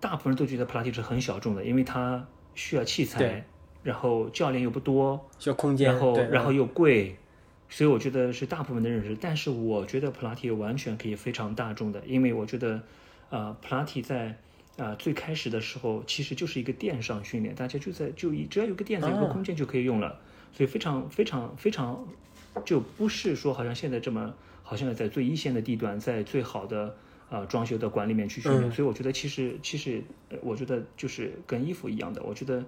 [0.00, 3.44] 大部分人都觉得普拉提是很小众的，因为它需要器材，
[3.82, 7.14] 然后教练又不多，需要空间，然后然后又贵，
[7.68, 9.14] 所以我觉得是大部分的认识。
[9.20, 12.80] 但是我觉得普拉提完全可以非常大众的，因为我觉得
[13.28, 14.38] 呃普拉提在。
[14.76, 20.20] 啊，最开始的时候其实就是一个垫上训练，大家就在就一只要有个垫子，有个空间就可以用了，
[20.52, 22.06] 所以非常非常非常，
[22.64, 26.94] 就不是说好像现在这么，好像在最一线的地段，在最好的
[27.28, 30.02] 啊装修的馆里面去训练，所以我觉得其实其实
[30.42, 32.64] 我觉得就是跟衣服一样的，我觉得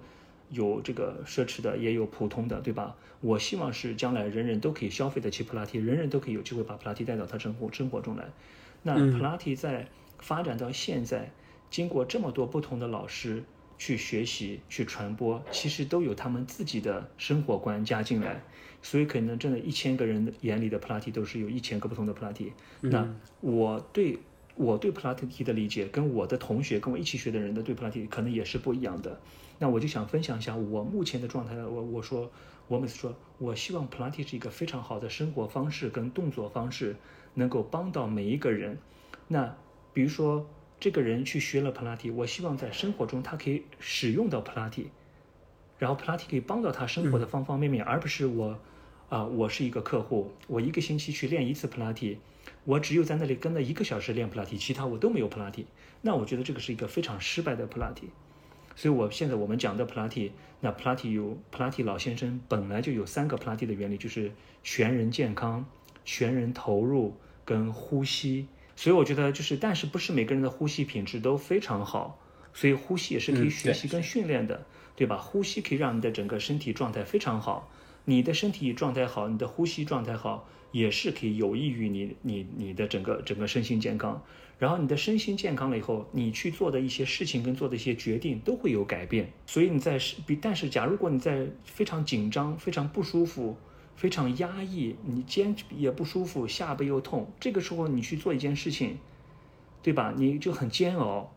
[0.49, 2.95] 有这个奢侈的，也有普通的，对吧？
[3.21, 8.25] 我希望是将来人人都可以消费得起普拉提，人人都可以有机会把普拉提带到他生活生活中来。
[8.83, 9.87] 那普拉提在
[10.19, 11.31] 发展到现在。
[11.71, 13.43] 经过这么多不同的老师
[13.77, 18.41] 去学习、去传播，其实都有他们自己的生活观加进来，
[18.81, 22.51] 所以可能真的一千个人眼里的普拉提都是有一千个不同的普拉提。
[22.81, 23.07] 那
[23.41, 24.17] 我对
[24.55, 29.19] 我对普拉提的理解，跟我的同学跟我一起学的人的对普拉提可能也是不一样的。
[29.57, 31.55] 那我就想分享一下我目前的状态。
[31.55, 32.31] 我我说，
[32.67, 36.95] 我每次说我希望普拉提是一个非常好的生活方式跟动作方式，
[37.33, 38.77] 能够帮到每一个人。
[39.27, 39.55] 那
[39.93, 40.47] 比如说。
[40.81, 44.87] 这个人去学了普拉提，我希望在生活中他可以使用到普拉提，
[45.77, 48.57] 然后普拉提可以帮到他生活的方方面面，而不是我，
[49.09, 52.19] 啊，我是一个客户，我一个星期去练一次普拉提，
[52.63, 55.65] 我只有在那里跟了一个小时练普拉提，其他我都没有普拉提，
[56.01, 58.09] 那我觉得这个是一个非常失败的普拉提。
[58.75, 65.65] 所以我现在我们讲的普拉提，那普拉提有普拉提老先生本来就有三个普拉提的原理，就是全人健康、
[66.05, 68.47] 全人投入跟呼吸。
[68.75, 72.19] 所以我觉得就是，但是不是每个人的呼吸品质都非常好，
[72.53, 75.17] 所以呼吸也是可以学习跟训练的，对吧？
[75.17, 77.69] 呼吸可以让你的整个身体状态非常好，
[78.09, 84.19] 你的身体状态好，你的呼吸状态好，也是可以有益于你你你的整个整个身心健康。
[84.57, 89.31] 然后你的身心健康了以后，你去做的一些事情跟做的一些决定都会有改变。
[89.45, 93.55] 所以你在是比，但是假如果你在非常紧张、非常不舒服、
[93.95, 98.97] 非常压抑，你肩也不舒服，下背又痛，这个时候你去做一件事情，
[99.83, 100.11] 对吧？
[100.17, 101.31] 你就很煎熬。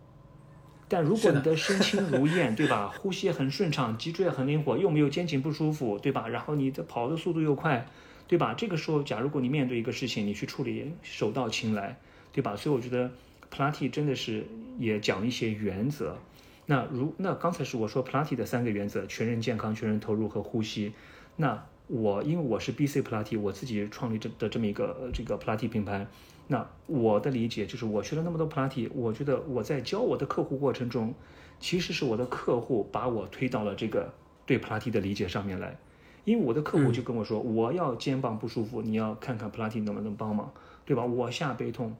[0.92, 2.92] 但如果你的身轻如燕， 对吧？
[2.98, 6.28] 呼吸很顺畅，脊椎也很灵活，又没有肩颈不舒服，对吧？
[6.28, 7.87] 然后你的跑的速度又快，
[8.28, 8.52] 对吧？
[8.52, 11.96] 这个时候，假如果你面对一个事情，你去处理，手到擒来。
[12.35, 12.57] 对吧？
[12.57, 13.11] 所以我觉得
[13.50, 14.46] 普拉提真的是
[14.78, 16.16] 也讲一些原则。
[16.64, 20.94] 那如那刚才是我说普拉提的三个原则：全人健康、全人投入和呼吸。
[21.37, 26.07] 那我因为我是 BC 普拉提，我自己创立这的这么一个这个普拉提品牌。
[26.46, 31.14] 那我的理解就是，我学了那么多普拉提，我觉得我在教我的客户过程中，
[31.59, 34.12] 其实是我的客户把我推到了这个
[34.44, 35.76] 对普拉提的理解上面来。
[36.24, 40.52] 因为我的客户就跟我说，我要肩膀不舒服，你要看看普拉提能不能帮忙，
[40.85, 41.05] 对吧？
[41.05, 41.96] 我下背痛。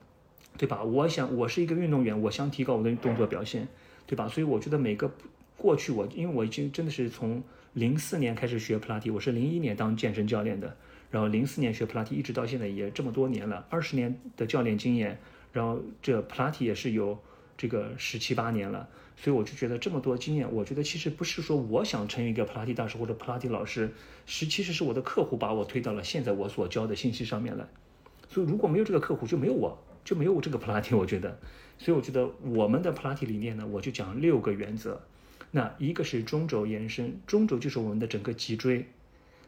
[0.59, 0.83] 对吧？
[0.83, 3.67] 我想，我是一个运动员，我想提高我的动作表现，
[4.07, 4.29] 对吧？
[4.29, 5.11] 所以我觉得每个
[5.57, 10.77] 过去我，因为我已经真的是从零四年开始学普拉提，我是零一年当健身教练的，
[11.13, 15.21] 然后零四年学普拉提，一直到现在也这么多年了，二十年的教练经验，
[15.53, 17.17] 然后这普拉提也是有
[17.57, 23.93] 这个十七八年了，所以我就觉得这么多经验，我觉得其实不是说我想成为一个普拉提大师或者普拉提老师，
[24.27, 27.65] 是其实是我的客户把我推到了现在我所教的信息上面来，
[28.29, 29.79] 所以如果没有这个客户，就没有我。
[30.05, 31.39] 就没有这个普拉提，我觉得，
[31.79, 35.01] 所以我觉得我们的普拉提理念呢，我就讲六个原则。
[35.53, 38.89] 那一个是中轴延伸，中轴就是我们的整个脊椎，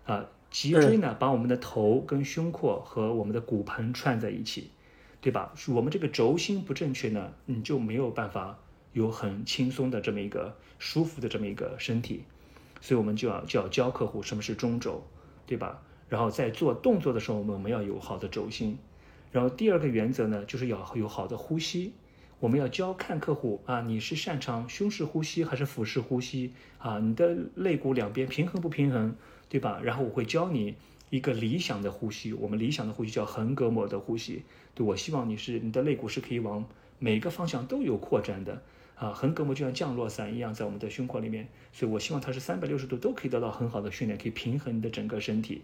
[0.06, 0.24] 啊，
[0.54, 4.70] 脊椎呢把我们的头跟胸廓和我们的骨盆串在一起，
[5.20, 5.52] 对吧？
[5.66, 8.56] 我们这个轴心不正确呢，你就没有办法
[8.92, 12.22] 有很轻松的这么一个舒服的这么一个身体，
[12.80, 15.04] 所以我们就要就要教客户什么是中轴，
[15.44, 15.82] 对吧？
[16.08, 18.78] 然后在做动作的时候，我们我们要有好的轴心。
[19.32, 21.94] 然后第二个原则呢，就是要有好的呼吸。
[22.38, 27.00] 我们要教看客户啊，你是擅长胸式呼吸还是腹式呼吸啊？
[27.00, 29.16] 你的肋骨两边平衡不平衡，
[29.54, 29.80] 对吧？
[29.84, 30.74] 然后我会教你
[31.10, 34.42] 一个理想的呼吸，我们理想的呼吸叫横膈膜的呼吸。
[34.74, 36.64] 对我希望你是你的肋骨是可以往
[36.98, 38.60] 每个方向都有扩展的
[38.96, 45.62] 啊，横膈膜就像降落伞一样在我们的胸廓里面，所以我希望它是三百六十度都可以得到很好的训练，可以平衡你的整个身体。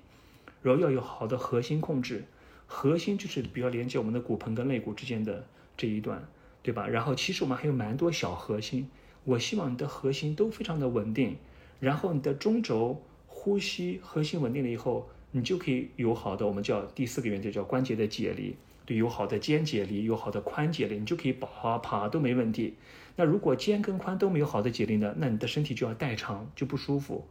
[0.62, 2.26] 然后要有好的核心控制。
[2.68, 5.44] 核心就是比较连接我们的骨盆跟肋骨之间的
[5.76, 6.28] 这一段，
[6.62, 6.86] 对吧？
[6.86, 8.88] 然后其实我们还有蛮多小核心，
[9.24, 11.36] 我希望你的核心都非常的稳定，
[11.80, 13.02] 然后你的中轴
[13.42, 22.74] 呼吸核心稳定了以后，你就可以有好的我们叫第四个原则叫关节的解离，对，有好的肩解离，有好的髋解离，你就可以跑爬都没问题。
[23.16, 27.26] 那如果肩跟髋都没有好的解离呢，那你的身体就要代偿，就不舒服。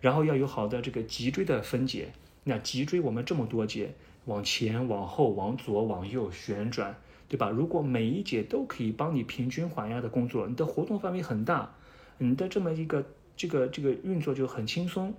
[0.00, 2.08] 然后要有好的这个脊椎的分解，
[2.42, 3.94] 那脊椎我们这么多节。
[4.24, 6.96] 往前、往后、往左、往右旋转，
[7.28, 7.50] 对吧？
[7.50, 11.74] 如果每一节都可以帮你平均缓压的工作，你的活动范围很大，
[12.16, 13.04] 你的这么一个
[13.36, 15.12] 这个这个运作就很轻松。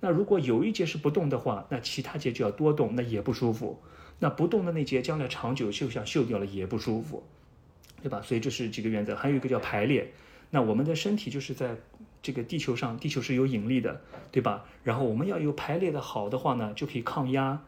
[0.00, 3.80] 那如果有一节是不动的话，那其他节就要多动，那也不舒服。
[4.18, 7.22] 那不动的那节将来长久就像锈掉了也不舒服，
[8.02, 8.20] 对吧？
[8.22, 10.12] 所以这是几个原则，还有一个叫排列。
[10.50, 11.76] 那我们的身体就是在
[12.22, 14.64] 这个地球上，地球是有引力的，对吧？
[14.84, 17.62] 然后我们要有排列的好的话呢，就可以抗压。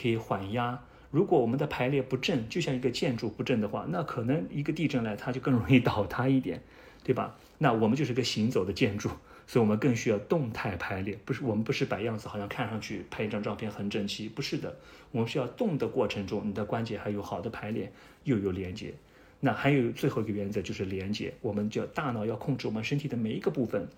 [0.00, 0.80] 可以缓压。
[1.10, 6.62] 如果我们的排列不正，就像一个建筑不正的话，那可能一个地震来，它就更容易 倒塌一点，
[7.02, 7.36] 对吧？
[7.58, 9.10] 那我们就是个行走的建筑，
[9.48, 11.18] 所以我们更需要动态排列。
[11.24, 14.76] 不是我们不是摆样子，好像看上去拍一张照片很整齐，不是的。
[15.10, 17.90] 我们需要动的过程中，你的关节还有好的排列，
[18.22, 18.94] 又有连接。
[19.40, 21.34] 那还有最后一个原则就是连接。
[21.40, 23.88] 我们叫大脑要控制我们身体的每一个部分。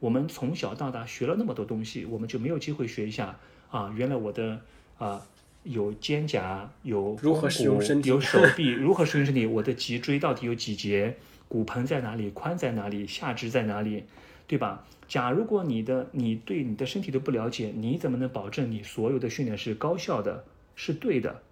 [0.00, 3.38] 我们从小到大学了那么多东西，我们就没有机会学一下
[3.70, 3.92] 啊？
[3.96, 4.60] 原来我的
[4.98, 5.24] 啊。
[5.64, 9.46] 有肩胛，有如何使用身体，有手臂，如何使用身体？
[9.46, 11.16] 我的脊椎到底有几节？
[11.48, 12.30] 骨盆在哪里？
[12.32, 13.06] 髋在哪里？
[13.06, 14.04] 下肢在哪里？
[14.46, 14.86] 对吧？
[15.06, 21.42] 假如果你的你对你的身体都不了解，你怎么能保证你所有的训练是高效的，是对的？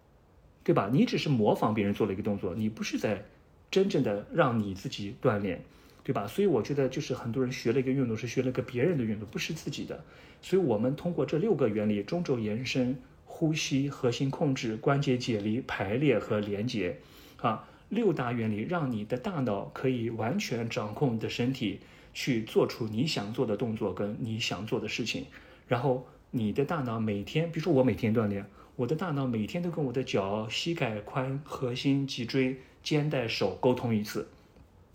[0.65, 0.89] 对吧？
[0.93, 3.25] 你只是模仿别人做了一个动作，你不是在
[3.71, 5.63] 真正的让你自己锻炼，
[6.05, 6.27] 对吧？
[6.27, 10.03] 所以我觉得就是很多人学了一个运动是学了个别人的运动，不是自己的。
[10.41, 12.97] 所以我们通过这六个原理，中轴延伸。
[13.35, 16.99] 呼吸、核心控制、关节解离、排列和连接，
[17.39, 21.81] 啊，六大原理让你的大脑可以完全掌控你的身体，
[22.13, 25.27] 去做出你想做的动作跟你想做的事情。
[25.69, 28.45] 然后你的大脑每天，比如说我每天锻炼，
[28.77, 34.29] 我的大脑每天都跟我的脚、膝盖、髋、核心、脊椎、肩带、手沟通一次。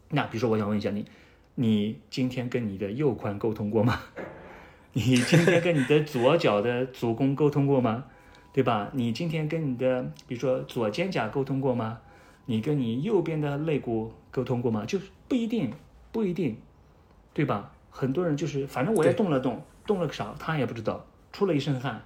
[0.09, 1.05] 那比如说，我想问一下你，
[1.55, 4.01] 你今天跟你的右髋沟通过吗？
[4.93, 8.05] 你今天跟你的左脚的足弓沟通过吗？
[8.53, 8.89] 对吧？
[8.93, 11.99] 你今天跟你的，比如说左肩胛沟通过吗？
[12.45, 14.85] 你跟你右边的肋骨沟通过吗？
[14.85, 15.71] 就不一定，
[16.11, 16.57] 不一定，
[17.37, 17.71] 对吧？
[17.91, 22.03] 很多人就是反正我也动了动，动了个啥他也不知道，出了一身汗，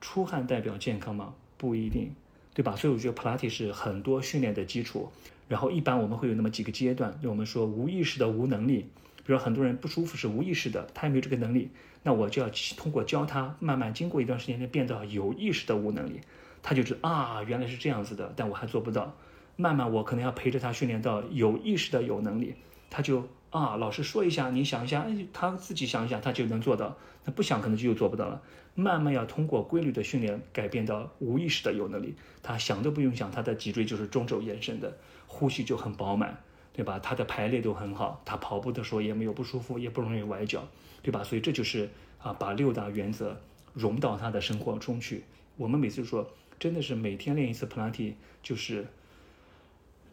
[0.00, 1.32] 出汗代表健康吗？
[1.56, 2.12] 不一定，
[2.52, 2.74] 对吧？
[2.74, 5.08] 所以我觉得普拉提是很多训练的基础。
[5.46, 8.88] 然后一般我们会有那么几个阶段，我们说无意识的无能力，
[9.24, 11.70] 比如很多人不舒服是无意识的，他也没有这个能力，
[12.02, 16.20] 那我就要通过教他，慢慢经过一段时间就变到有意识的无能力，
[16.60, 19.14] 他就知道啊原来是这样子的，但我还做不到。
[19.54, 22.56] 慢慢我可能要陪着他训练到有意识的有能力，
[22.88, 26.96] 他就啊老师说一下，你想一下，哎他自己想一下，他就能做到。
[27.24, 28.40] 那不想可能就又做不到了。
[28.74, 34.96] 慢慢要通过规律的训练改变到无意识的有能力，他想都不用想，他的脊椎就是中轴延伸的。
[35.26, 36.36] 呼吸就很饱满，
[36.72, 36.98] 对吧？
[36.98, 40.66] 他的排列都很好，他跑步的时候也没有不舒服，也不容易崴脚，
[41.02, 41.22] 对吧？
[41.22, 43.40] 所以这就是啊，把六大原则
[43.74, 45.22] 融到他的生活中去。
[45.56, 48.86] 我们每次说，真的是每天练一次普拉提，就是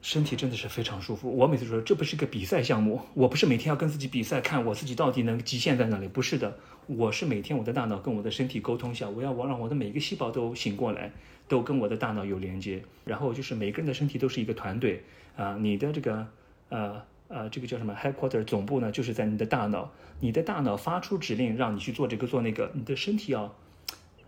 [0.02, 1.36] 身体真的是非常舒服。
[1.36, 6.08] 我每次说，这不是个比赛项目，我不是每天要跟自己比赛，看我自己到底能极限在哪里。
[6.08, 11.12] 不是的，我是每天我的大脑跟我的身体沟通一下，我要我让我的每一个细胞都醒过来。
[11.50, 15.02] 都跟我的大脑有连接，然后就是每个人的身体都是一个团队
[15.38, 16.28] 啊，你的这个
[16.68, 23.56] 呃呃这个叫什么 headquarter 总部呢，就是在你的大脑，你的大脑发出指令让你去做这个做那个，你的身体要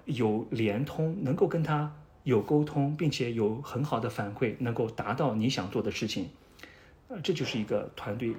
[0.06, 6.30] 有连通，能够跟它有沟通，并且有很好的反馈，能够达到你想做的事情，
[7.08, 8.34] 呃，这就是一个团队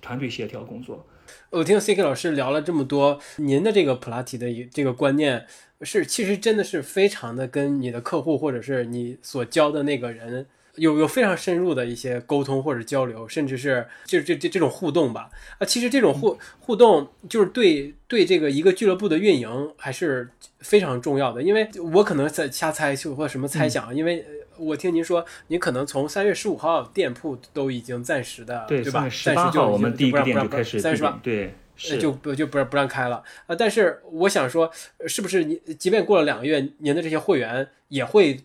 [0.00, 1.06] 团队协调工作。
[1.50, 5.46] 我听 C K 老师聊了这么多，您的这个普拉提的这个观念。
[5.82, 15.28] 是，其实真的是非常的跟你的客户或者是你所教的那个人有有非常深入的一些沟通或者交流，甚至是就是这这这种互动吧。
[15.58, 20.28] 啊，其实这种互互动就是对对这个一个俱乐部的运营还是
[20.60, 21.42] 非常重要的。
[21.42, 24.24] 因为我可能在瞎猜就或什么猜想，因为
[24.58, 29.08] 我听您说，您可能从三月十五号店铺都已经暂时的对吧？
[29.08, 31.54] 十八号我们第一个店就开始三十八对。
[31.76, 33.54] 就不就不让不让开了啊！
[33.54, 34.70] 但是我想说，
[35.06, 38.40] 是不是你即便过了两个月，您的这些会员也会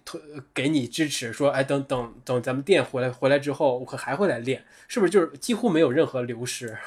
[0.53, 1.31] 给你支持？
[1.31, 5.09] 说，哎，等等等，咱们店回来回来之后，我可还会来练，是不是？
[5.09, 6.77] 就是几乎没有任何流失。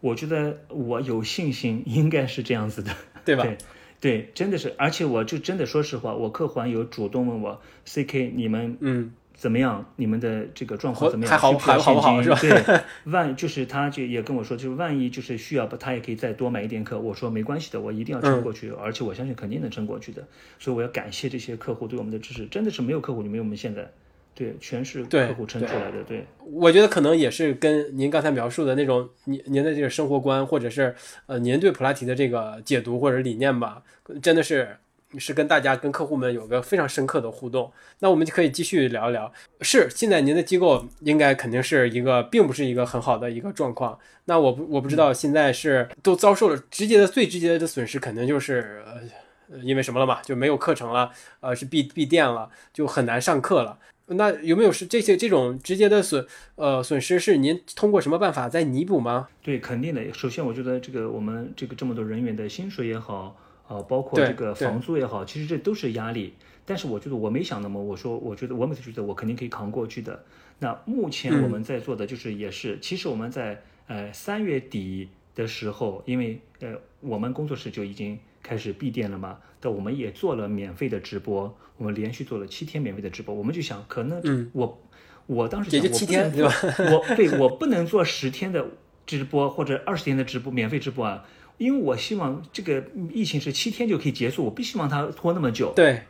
[0.00, 2.92] 我觉得我有信心，应该是这样子的，
[3.24, 3.44] 对吧？
[3.44, 3.56] 对，
[4.00, 9.12] 对，真的是，而且我就真的说实话，我客环有主动问我，CK，你们嗯。
[9.34, 9.84] 怎么样？
[9.96, 11.30] 你们的这个状况怎么样？
[11.30, 12.38] 还好还好不好是吧？
[12.40, 16.98] 对，万就是他就也跟我说，就是万一就是需要不，他也可以再多买一点课。
[16.98, 20.26] 我说没关系的，我一定要撑过去，而且我相信肯定能撑过去的。
[20.58, 23.90] 所以我要感谢这些客户对我们的支持，真的是没有客户就没有我们现在，
[24.34, 26.02] 对，全是客户撑出来的。
[26.06, 30.94] 对，我觉得可能也是跟您刚才描述的那种您您的这个生活观，或者是
[31.26, 33.82] 呃您对普拉提的这个解读或者理念吧，
[34.20, 34.76] 真的是。
[35.18, 39.32] 是跟大家、跟客户们有个非常深刻的互动，那我们就可以继续聊一聊。
[39.60, 43.98] 是现在您的机构应该肯定是一个，并不是一个很好的一个状况。
[44.24, 50.22] 那我不我不知道现在是都遭受了直接的、最直接的损失，肯定就是呃因为什么了嘛？
[50.22, 53.78] 就没有课程了，呃是闭闭店了，就很难上课了。
[54.06, 59.28] 那有没有是这些这种直接的损呃损失是您通过什么办法在弥补吗？
[59.42, 60.12] 对，肯定的。
[60.12, 63.36] 首先，我觉得这个我们这个这么多人员的薪水也好。
[63.66, 66.34] 啊，包括这个房租也好，其实这都是压力。
[66.64, 70.24] 但是我觉得我没想那么，我说我觉得我每次觉得我肯定可以扛过去的。
[70.60, 83.34] 那目前我们在做的就是也是，其实我们在呃三月底的时候，因为呃我们工作室就已经开始闭店了嘛，但我们也做了免费的直播，我们连续做了七天免费的直播。
[83.34, 84.80] 我们就想，可能我
[85.26, 86.52] 我当时想，我七天对吧？
[86.92, 88.64] 我对我不能做十天的
[89.04, 91.24] 直播或者二十天的直播免费直播啊。
[91.62, 92.82] 因为我希望这个
[93.12, 95.72] 疫情是七天就可以结束，我不希望它拖那么久。
[95.76, 96.02] 对，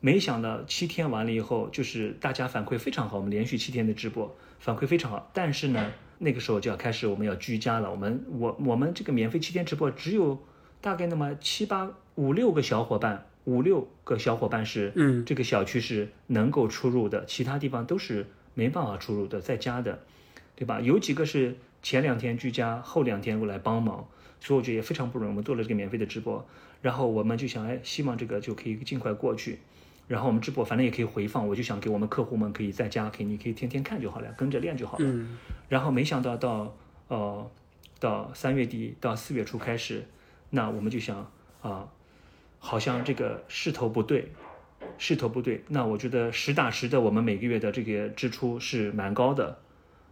[0.00, 5.30] 没想到七天完了以后，就是大家反馈非常好，我们连续七天的直播反馈非常好。
[5.32, 7.90] 但是呢，那个时候就要开始我们要居家了。
[7.90, 10.38] 我们我我们这个免费七天直播只有
[10.82, 20.00] 大概那么七八五六个小伙伴，五六个小伙伴是嗯这个小区是能够出入的，其他地方都是没办法出入的，在家的，
[20.54, 20.78] 对吧？
[20.82, 24.06] 有几个是前两天居家，后两天过来帮忙。
[24.40, 25.30] 所以我觉得也非常不容易。
[25.30, 26.44] 我们做了这个免费的直播，
[26.80, 29.58] 然后我们就想，哎，希望这个就可以尽快过去。
[30.08, 35.04] 然后我们直播反正也可以回放，我就想给我们客户们可以在家，可以你可以天天看就好了，跟着练就好了。
[35.06, 35.38] 嗯。
[35.68, 36.74] 然后没想到到
[37.06, 37.50] 呃
[38.00, 40.04] 到三月底到四月初开始，
[40.50, 41.30] 那我们就想
[41.60, 41.86] 啊，
[42.58, 44.32] 好像这个势头不对，
[44.98, 45.62] 势头不对。
[45.68, 49.58] 那我觉得实打实的，我们每个月的这个支出是蛮高的，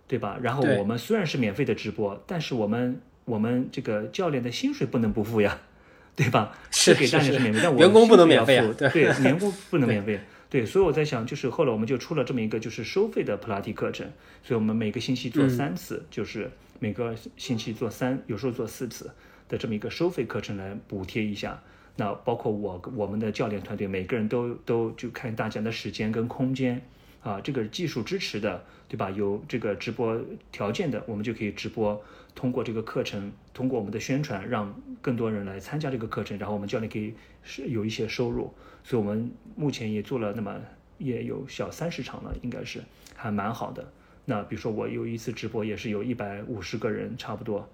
[0.07, 0.39] 对吧？
[0.41, 3.01] 然后我们虽然是免费的直播，但是我们。
[3.29, 5.59] 我们这个教练的薪水不能不付呀，
[6.17, 6.57] 对吧？
[6.71, 8.75] 是给大家是免费，但员工不能免费啊。
[8.77, 10.19] 对，员工不能免费。
[10.51, 14.11] 对，所以我在想，就是后来我们就出了这么一个就是收费的普拉提课程，
[14.43, 19.11] 所以我们每个星期做三次，就是每个星期做三，有时候做四次
[19.47, 21.63] 的这么一个收费课程来补贴一下。
[21.97, 26.81] 那包括我我们的教练团队，每个人都都就看大家的时间跟空间
[27.29, 29.11] 啊，这个技术支持的，对吧？
[29.11, 30.19] 有这个直播
[30.51, 32.03] 条件的，我们就可以直播。
[32.35, 37.13] 通过这个课程，通过我们的宣传，让更多人来参加这个课程，然后我们教练可以
[37.43, 38.51] 是有一些收入。
[38.83, 40.59] 所以，我们目前也做了那么
[40.97, 42.81] 也有小三十场了，应该是
[43.15, 43.93] 还蛮好的。
[44.25, 47.69] 那比如说我有一次直播，也是有一百五十个人差不多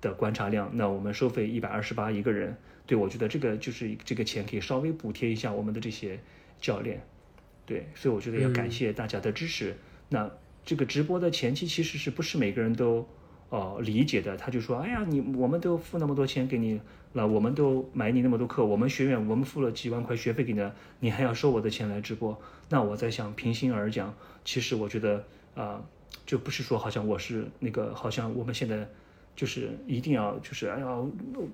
[0.00, 2.56] 的观察量，那我们收费一百二十八一个人。
[2.84, 6.18] 对我觉得这个就是这个钱可以稍微补贴一下我们的这些
[6.60, 7.00] 教练。
[7.66, 9.76] 对，所以我觉得要感谢大家的支持。
[10.08, 10.30] 那
[10.64, 13.06] 这个直播的前期其实是不是每个人都？
[13.52, 16.80] 呃，理解的，他就说，哎呀，你我们都付那么多钱给你
[17.12, 22.40] 了，我们都买你那么多课，我们学院我们付了几万块学费给你，你还要收我的钱来直播？
[22.70, 25.22] 那我在想，平心而讲，其实我觉得
[25.54, 25.84] 啊，
[26.24, 28.88] 就不是说好像我是那个，好像我们现在
[29.34, 30.86] 就是一定要就是哎呀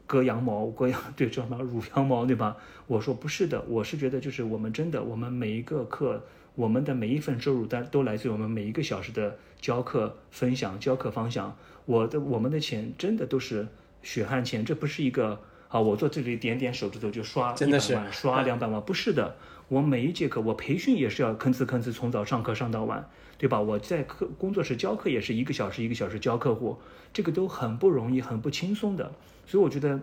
[0.07, 2.57] 割羊毛，割羊对叫什么乳羊毛对吧？
[2.87, 6.23] 我说不是的，我是觉得就是我们真的，我们每一个课。
[6.55, 11.57] 我们的每一份收入，单都来自于我们每一个小时的教课分享、教课方向。
[11.85, 13.65] 我的我们的钱真的都是
[14.03, 19.37] 血汗钱，这不是一个啊，我坐这里点点手指头就刷一百万、刷两百万，不是的。
[19.69, 23.09] 我每一节课，我培训也是要吭哧吭哧从早上课上到晚，
[23.39, 23.61] 对吧？
[23.61, 26.77] 我在课工作室教课也是一个小时一个小时教客户，
[27.13, 29.13] 这个都很不容易、很不轻松的。
[29.47, 30.01] 所以我觉得，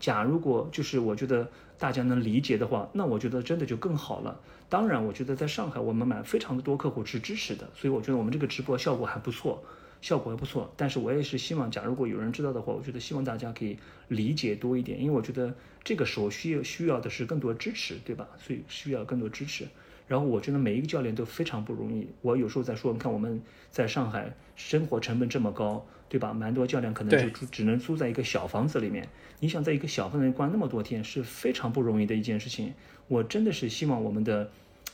[0.00, 4.40] 假如果就是我觉得大家能理解的话，那我觉得真的就更好了。
[4.70, 9.62] 当然，我觉得在上海，我们买非常的多客户是支持的，所以我觉得我们这个直播效果还不错，
[10.00, 10.72] 效果还不错。
[10.76, 13.76] 但是我也是希望，假如果有人知道的话，我觉得希望大家可以
[14.08, 15.54] 理解多一点，因为我觉得
[15.84, 18.26] 这个时候需要需要的是更多支持，对吧？
[18.38, 19.66] 所以需要更多支持。
[20.10, 22.08] 然后我觉得每一个教练都非常不容易。
[22.20, 23.40] 我有时候在说，你看我们
[23.70, 26.32] 在上海生活成本这么高，对吧？
[26.32, 29.06] 蛮多教练可能就只只能租在一个小房子里面。
[29.38, 32.74] 你想在一个小房子里关那么多天，是非常不容易的一件事情。
[33.06, 34.50] 我真的是希望我们的。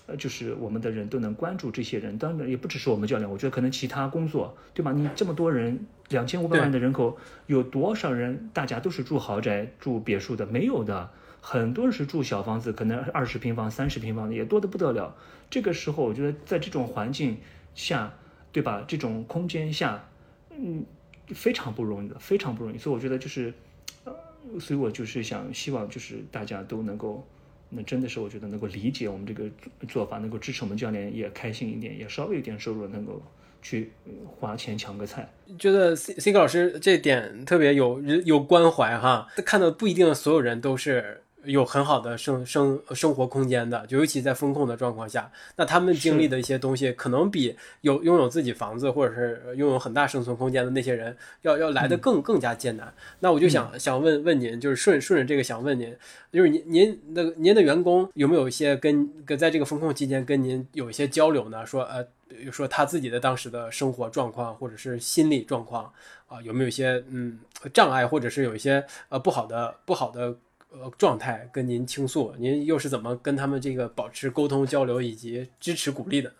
[0.09, 4.93] 呃，就是我们的人都能关注这些人，当然也不只是我们教练，我觉得可能其他工作，对吧？
[4.93, 10.47] 你这么多人，两千五百万的人口，有多少人大家都是住豪宅、住别墅的？
[10.47, 11.11] 没有的，
[11.49, 15.15] 很多人是住小房子，可能二十平方、三十平方的也多得不得了。
[15.49, 17.37] 这个时候，我觉得在这种环境
[17.73, 18.13] 下，
[18.51, 18.85] 对吧？
[18.89, 20.09] 这种空间下，
[20.51, 20.85] 嗯，
[21.29, 22.79] 非常不容易的，非常不容易。
[22.79, 23.55] 所以我觉得就是，
[24.03, 24.13] 呃，
[24.59, 27.25] 所以我就是想希望就是大家都能够。
[27.71, 29.49] 那真的是我觉得能够理解我们这个
[29.87, 33.23] 做法，能够支持我们教练也开心一点，也稍微有点收入，能够
[33.63, 33.93] 去
[34.27, 35.33] 花钱抢个菜。
[35.61, 41.23] 觉得 C C 哥老师这点特别有有关怀哈，看到不一定所有人都是。
[41.47, 52.93] 有很好的生生生活空间的，就尤其在风控的状况下，那他们经历的一些东西，可能比有拥有自己房子或者是拥有很大生存空间的那些人要要来的更更加艰难。
[53.21, 55.97] 那我就想想问问您，就是顺顺着这个想问您，
[56.33, 61.65] 就是您您的您的员工有没有一些跟跟在这个风控期间跟您有一些交流呢？
[61.65, 62.05] 说呃
[62.51, 65.93] 说他自己的当时的生活状况或者是心理状况
[66.27, 67.39] 啊，有没有一些嗯
[67.73, 70.35] 障碍，或者是有一些呃不好的不好的。
[70.73, 76.33] 呃，状态跟您倾诉，您又是怎么跟他们这个保持沟通交流以及支持鼓励的？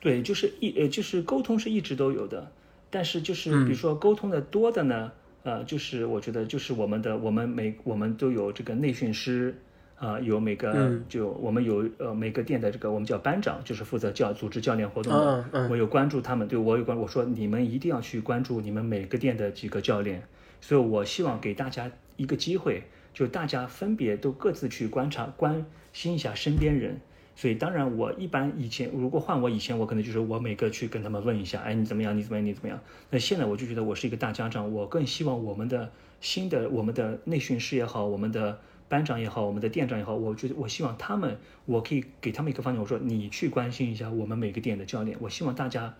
[0.00, 2.50] 对，就是一呃，就是沟通是一直都有的，
[2.90, 5.12] 但是就是比如说沟通的多的呢，
[5.42, 9.54] 呃，就是我觉得就是我们的我们每我们都有这个内训师
[9.96, 20.22] 啊，有每个就我们有呃每个店的这个我们叫班长，就是负责教组织教练活动的，我有关注他们，对我有关，我说你们一定要去关注你们每个店的几个教练，
[20.60, 22.82] 所以我希望给大家一个机会。
[23.16, 27.00] 就大家分别都各自去观察、关心一下身边人，
[27.34, 32.14] 所以当然我一般以前如果换我以前，我可能就是我每个去跟他们问一下，哎，你怎么样？
[32.14, 32.44] 你怎么样？
[32.44, 32.78] 你怎么样？
[33.08, 35.90] 那现在我就觉得我是一个大家长，我更希望我们的
[36.20, 45.94] 新的我们的内训师也好，我们的班长也好，我们的店长也好，我觉得我希望他们，我可以给他们一个方向，我说你去关心一下我们每个店的教练，我希望大家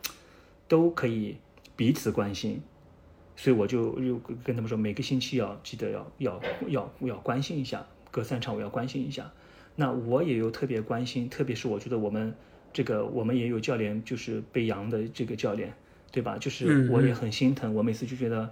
[0.69, 1.39] 都可以
[1.77, 2.61] 彼此关心。
[3.37, 9.31] 所以我就又跟他们说，每个星期要记得要要要要关心一下，隔三差五要关心一下。
[9.75, 12.35] 那我也有特别关心，特别是我觉得我们
[12.73, 15.75] 这个我们也有教练，就是被阳的这个教练，
[16.11, 16.39] 对吧？
[16.39, 17.75] 就是我也很心疼。
[17.75, 18.51] 我每次就觉得，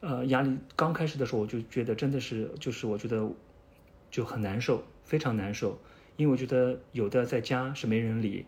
[0.00, 3.26] 呃，压力刚开始的时候，我就觉得真的是，就是我觉得
[4.10, 5.80] 就很难受，非常难受。
[6.18, 8.44] 因为我觉得有的在家是没人理，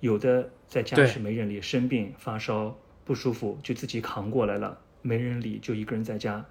[0.00, 2.76] 有的在家是没人理，生病发烧。
[3.10, 6.46] 不舒服就自己扛过来了，没人理，就一个人在家。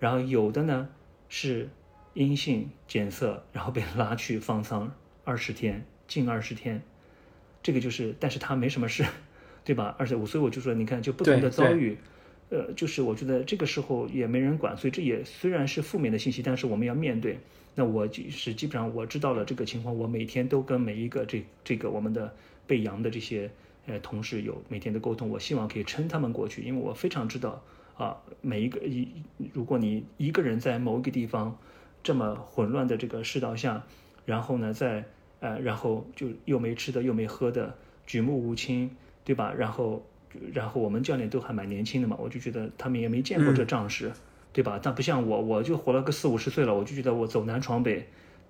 [0.00, 0.88] 然后有的呢
[1.28, 1.68] 是
[2.14, 4.92] 阴性检测，然后被拉去方舱
[5.22, 6.82] 二十天，近二十天，
[7.62, 9.04] 这个就是，但是他没什么事，
[9.64, 9.94] 对吧？
[10.00, 11.96] 而且我，所以我就说，你看，就不同的遭遇，
[12.48, 17.38] 呃，就是我觉得这个时候也没人管，所以这也虽然是负面的信息，但是我们要面对。
[17.76, 22.34] 那我就是基本上我知道了这个情况，我每天都跟每一个这这个我们的
[22.66, 23.48] 被阳的这些
[23.86, 27.62] 呃同事有每天的沟通，我希望可以撑他们过去，因为我非常知道
[27.96, 29.08] 啊，每一个一
[29.52, 31.56] 如果你一个人在某一个地方
[32.02, 33.84] 这么混乱的这个世道下，
[34.24, 35.04] 然后呢在
[35.40, 37.74] 呃然后就又没吃的又没喝的
[38.06, 38.90] 举目无亲，
[39.24, 39.52] 对吧？
[39.56, 40.04] 然后
[40.52, 44.12] 然后我们教练都还蛮年轻的嘛，我就觉得他们也没见过这仗势。
[44.52, 44.80] 对吧？
[44.82, 48.04] 但不像我，我就活了个四五十岁了，我就觉得我走南闯北，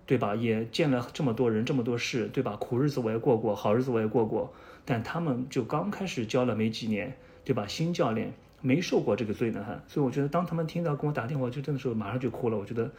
[0.07, 0.35] 对吧？
[0.35, 2.57] 也见了这么多人，这么多事，对吧？
[2.57, 4.51] 苦日子我也过过，好日子我也过过。
[4.91, 7.65] 但他们就刚开始教了没几年，对吧？
[7.65, 9.81] 新教练没受过这个罪呢，哈。
[9.87, 12.59] 所以我觉得，当他们听到跟我打电话，就真的时候马上就哭了。
[12.59, 12.91] 我觉得，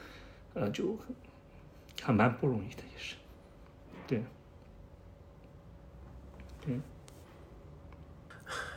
[0.54, 0.98] 呃，就
[2.02, 3.16] 还蛮不容易的，也是，
[4.08, 4.24] 对，
[6.66, 6.80] 对。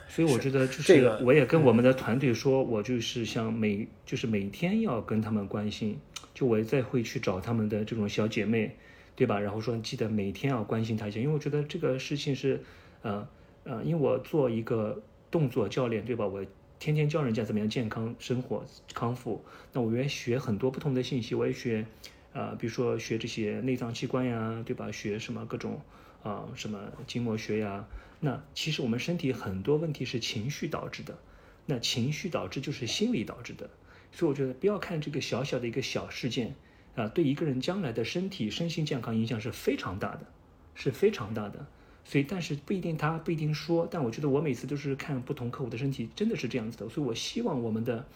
[0.09, 6.01] 所以我觉得就是我也跟我们的团队说，我就是想每就是每天要跟他们关心，
[6.35, 8.77] 就我再会去找他们的这种小姐妹，
[9.15, 9.39] 对吧？
[9.39, 12.63] 然后说记得每天要关心她一下，因为我觉得这个事情是，
[13.05, 13.29] 呃
[13.65, 16.27] 呃，因为我做一个动作教练，对吧？
[16.27, 16.45] 我
[16.79, 21.87] 天天教人家怎么样健康生活康复，那我也学很多不同的信息，我也学，
[22.33, 24.91] 呃，比如说学这些内脏器官呀，对吧？
[24.91, 25.81] 学什么各种
[26.23, 27.87] 啊什么筋膜学呀。
[28.21, 31.19] 那其实我们身体很多问题是情绪导致的，
[31.67, 33.69] 那情绪导致就是心理导致的，
[34.13, 36.55] 所以我觉得不要看这个小小的一个小事件，
[36.97, 40.27] 啊，对一个人将来的身体身心健康影响是非常大的，
[40.75, 41.67] 是非常大的。
[42.05, 46.89] 所以但是不一定他不一定说，但我觉得我每次都是看不同客户的身体，真的是这样子的。
[46.89, 48.07] 所以我希望我们的，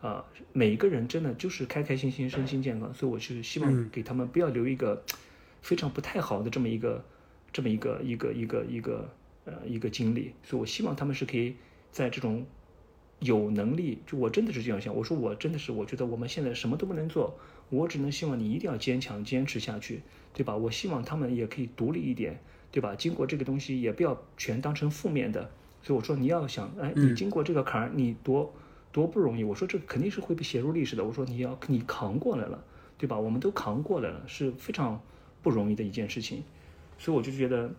[0.00, 2.92] 呃，每一个人真的就是开开心心，身心健康。
[2.94, 5.02] 所以我是希望给他们不要留一个
[5.62, 7.04] 非常不太好的这么一个
[7.52, 9.08] 这么一个一个一个一个。
[9.44, 11.56] 呃，一个经历，所以我希望他们是可以
[11.90, 12.44] 在这种
[13.20, 14.94] 有能力，就我真的是这样想。
[14.94, 17.34] 我说我真的是，我觉得我们现在什么都不能做，
[17.70, 20.02] 我只能希望你一定要坚强，坚持下去，
[20.34, 20.54] 对吧？
[20.54, 22.38] 我希望他们也可以独立一点，
[22.70, 22.94] 对吧？
[22.94, 25.50] 经过这个东西，也不要全当成负面的。
[25.82, 28.52] 所以我说你要想，哎，你经过这个坎儿，你多
[28.92, 29.44] 多不容易。
[29.44, 31.04] 我说这肯定是会被写入历史的。
[31.04, 32.64] 我说你要你扛过来了，
[32.96, 33.18] 对吧？
[33.18, 35.00] 我们都扛过来了，是非常
[35.42, 36.42] 不容易的一件事情。
[36.98, 37.70] 所以我就觉得。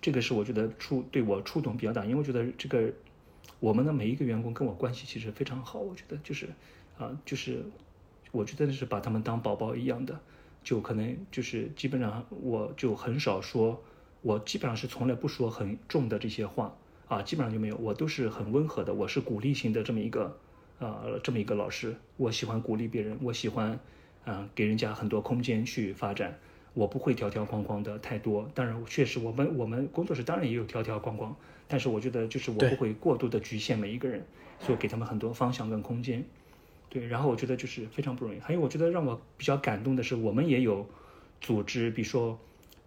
[0.00, 2.92] 这个是我觉得触对我触动比较大，因为我觉得这个
[3.58, 5.78] 我们的每一个员工跟我关系其实非常好。
[5.78, 6.46] 我觉得就是
[6.98, 7.64] 啊，就是
[8.30, 10.20] 我觉得是把他们当宝宝一样的，
[10.64, 13.80] 就可能就是基本上我就很少说，
[14.22, 16.74] 我基本上是从来不说很重的这些话
[17.06, 20.36] 啊，基本上就没有，我都是很温和的，我是鼓励型的这么一个
[20.80, 23.78] 啊这么一个老师，我喜欢鼓励别人，我喜欢
[24.24, 26.36] 啊给人家很多空间去发展。
[26.72, 31.36] 我不会条条框框的太多，当然确实我们我们工作室当然也有条条框框，
[31.68, 34.24] 但是我觉得就是我不会过度的局限每一个人，
[34.58, 36.24] 所以给他们很多方向跟空间。
[36.94, 38.38] 对，然后我觉得就是非常不容易。
[38.38, 40.88] 还有我觉得让我比较感动的是，我们也有
[41.40, 42.38] 组织，比如说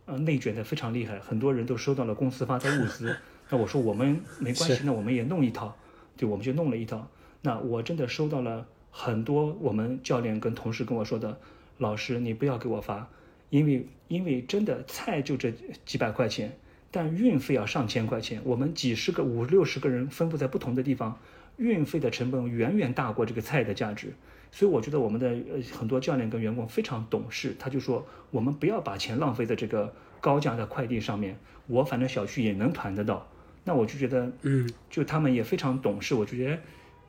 [0.06, 3.14] 呃内卷的非常厉害，很多人都收到了公司发的物资，
[3.52, 5.76] 那我说我们没关系，那我们也弄一套，
[6.16, 7.06] 对，我们就弄了一套。
[7.42, 11.38] 那我真的收到了很多我们教练跟同事跟我说的，
[11.78, 13.10] 老师你不要给我发。
[13.50, 15.54] 因为因为真的菜就这
[15.86, 16.58] 几百块钱，
[16.92, 18.42] 但运费要上千块钱。
[18.44, 21.18] 我们几十个五六十个人分布在不同的地方，
[21.58, 24.14] 运费的成本远远大过这个菜的价值。
[24.52, 31.38] 所以我觉得我们的呃很多教练跟员工非常懂事，他就说我们不要把钱浪费在这个高价的快递上面。
[31.68, 33.28] 我反正小区也能团得到，
[33.66, 36.16] 那我就觉得嗯，就他们也非常懂事。
[36.16, 36.60] 我就觉得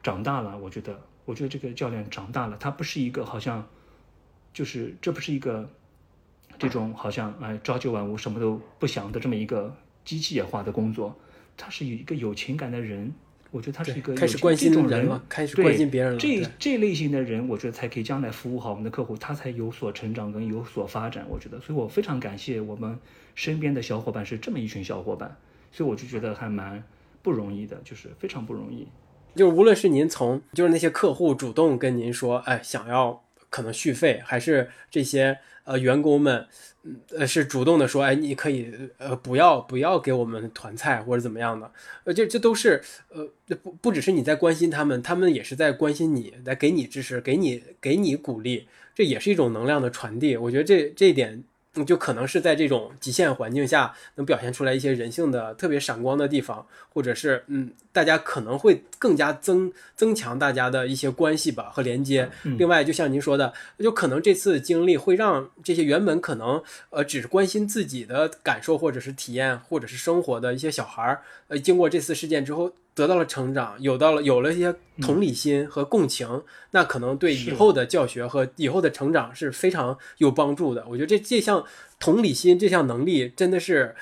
[0.03, 3.67] 长大了，我觉得我觉得这个教练长大了，他不是一个好像
[4.53, 5.69] 就是这不是一个。
[6.59, 11.17] 这种好像哎朝九晚五什么都不想的这么一个机械化的工作，
[11.57, 13.15] 他是一个有情感的人，
[13.51, 16.19] 我觉得他是一个开始关心人了，开始关心别人了。
[16.19, 21.25] 这这类型的人，我觉得才可以将来服务好我们的客户，他才有所成长跟有所发展。
[21.29, 22.99] 我觉得，所以我非常感谢我们
[23.35, 25.37] 身边的小伙伴是这么一群小伙伴，
[25.73, 26.83] 所以我就觉得还蛮
[27.23, 28.87] 不容易的，就是非常不容易。
[29.35, 35.39] 就是无论是您从就是那些客户主动跟您说，哎，想要可能续费，还是这些。
[35.69, 36.47] 呃，员工们，
[37.15, 41.71] 呃，是主动的说，哎，你可以，呃，不要不要给我们团菜或者怎么样的，
[42.05, 42.81] 呃，这这都是，
[43.11, 50.39] 呃，不不只是你在关心他们，他们也是在关心你，在给你支持，给你给你鼓励，这也是一种能量的传递。
[50.39, 51.45] 我觉得这这一点
[51.85, 62.29] 就可能是在这种极限环境下能表现出来一些人性的特别闪光的地方，或者是嗯，大家可能会更加增增强大家的一些关系吧和连接。
[62.43, 72.73] 另外，就像您说的，就可能这次经历会让这些原本可能呃只关心自己的感受或者是体验或者是生活的一些小孩儿，呃，经过这次事件之后。
[72.99, 76.43] 得到了成长，有到了有了一些同理心和共情，
[76.73, 80.85] 那可能对以后的教学和以后的成长是非常有帮助的。
[80.89, 81.65] 我觉得这这项
[82.01, 83.95] 同理心这项能力真的是，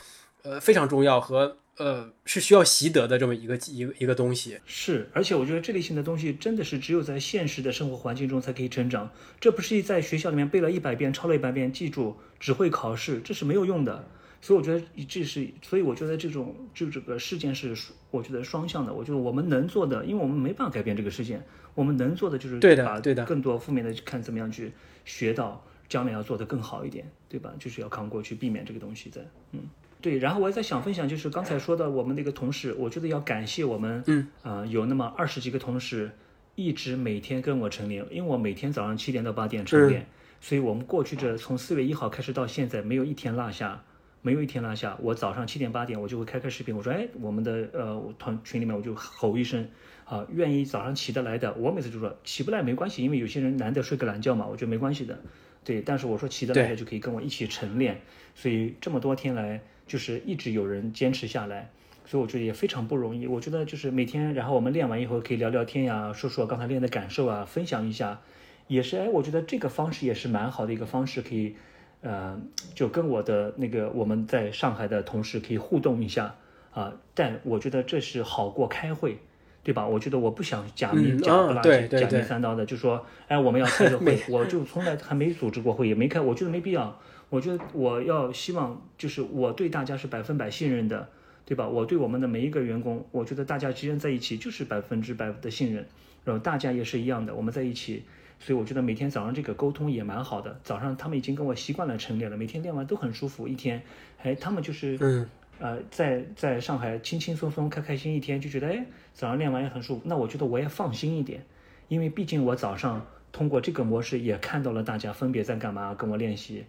[0.42, 4.58] 呃，非常重要和呃是需要习得的这么一个一个一个东西。
[4.64, 9.10] 是，而且我觉得这类型的东西真的是只有在现实的生活环境中才可以成长。
[9.38, 14.08] 这不是在学校里面背了一百遍、抄了一百遍、记住只会考试，这是没有用的。
[14.40, 17.74] 所以我觉得这是，所以我觉得这种就这个事件是，
[18.10, 18.92] 我觉得双向的。
[18.92, 21.42] 我觉得我们能做的，因为我们没办法改变这个事件，
[21.74, 24.72] 我们能做的就是对的，对的，更多负面的看怎么样去
[25.04, 27.52] 学到，将来要做得更好一点，对吧？
[27.58, 29.20] 就是要扛过去，避免这个东西在，
[29.52, 29.60] 嗯，
[30.00, 30.18] 对。
[30.18, 36.12] 然后我也在想分享，就是刚才说的我们那个同事，我觉得要感谢我们，嗯，啊，有那么二十几个同事
[36.54, 40.06] 一直每天跟我晨练，因为我每天早上七点到八点晨练，
[40.40, 43.82] 所以我们过去这从四月一号开始到现在没有一天落下。
[44.26, 49.68] 没有一天落下，我早上七点八点我就会开开视频，我说，哎，我们的呃团群里面我就吼一声，
[50.04, 55.16] 啊，愿意早上起得来的，我每次就说起不来没关系，因为有些人难得睡个懒觉嘛，我觉得没关系的，
[55.62, 58.00] 对，但是我说起得来的就可以跟我一起晨练，
[58.34, 61.70] 所以这么多天来就是一直有人坚持下来，
[62.04, 63.28] 所以我觉得也非常不容易。
[63.28, 68.20] 我觉得就是每天，然后我们练完以后可以聊聊天呀，说说刚才练的感受啊，分享一下，
[68.66, 71.54] 也是哎，我觉得这个方式也是蛮好的一个方式，可以。
[72.02, 72.40] 呃，
[72.74, 76.34] 就跟我的那个我们在上海的同事可以互动一下
[76.72, 79.18] 啊，但我觉得这是好过开会，
[79.64, 79.86] 对吧？
[79.86, 86.96] 我觉得我不想假面假不拉几、假面三刀的，就说哎，我们要开个 会，我就从来还没组织过会，也没开，我觉得没必要。
[87.28, 91.08] 我觉得我要希望就是我对大家是百分百信任的，
[91.44, 91.66] 对吧？
[91.66, 95.84] 我对我们的每一个员工，我觉得大家之间在一起就是百分之百的信任，
[96.24, 98.04] 然后大家也是一样的，我们在一起。
[98.38, 100.60] 所以我觉得每天早上这个沟通也蛮好的。
[100.62, 103.48] 早上他们已经跟我习惯了晨练了，每天练完都很舒服。
[103.48, 103.82] 一天，
[104.22, 105.28] 哎，他们就是嗯
[105.58, 108.84] 呃，在在上海轻轻松松、开开心一天，就觉得哎，
[109.14, 110.02] 早上练完也很舒服。
[110.04, 111.42] 那我觉得我也放心一点，
[111.88, 116.64] 因为毕竟我早上通过这个模式也看到了大家分别在干嘛，跟我练习。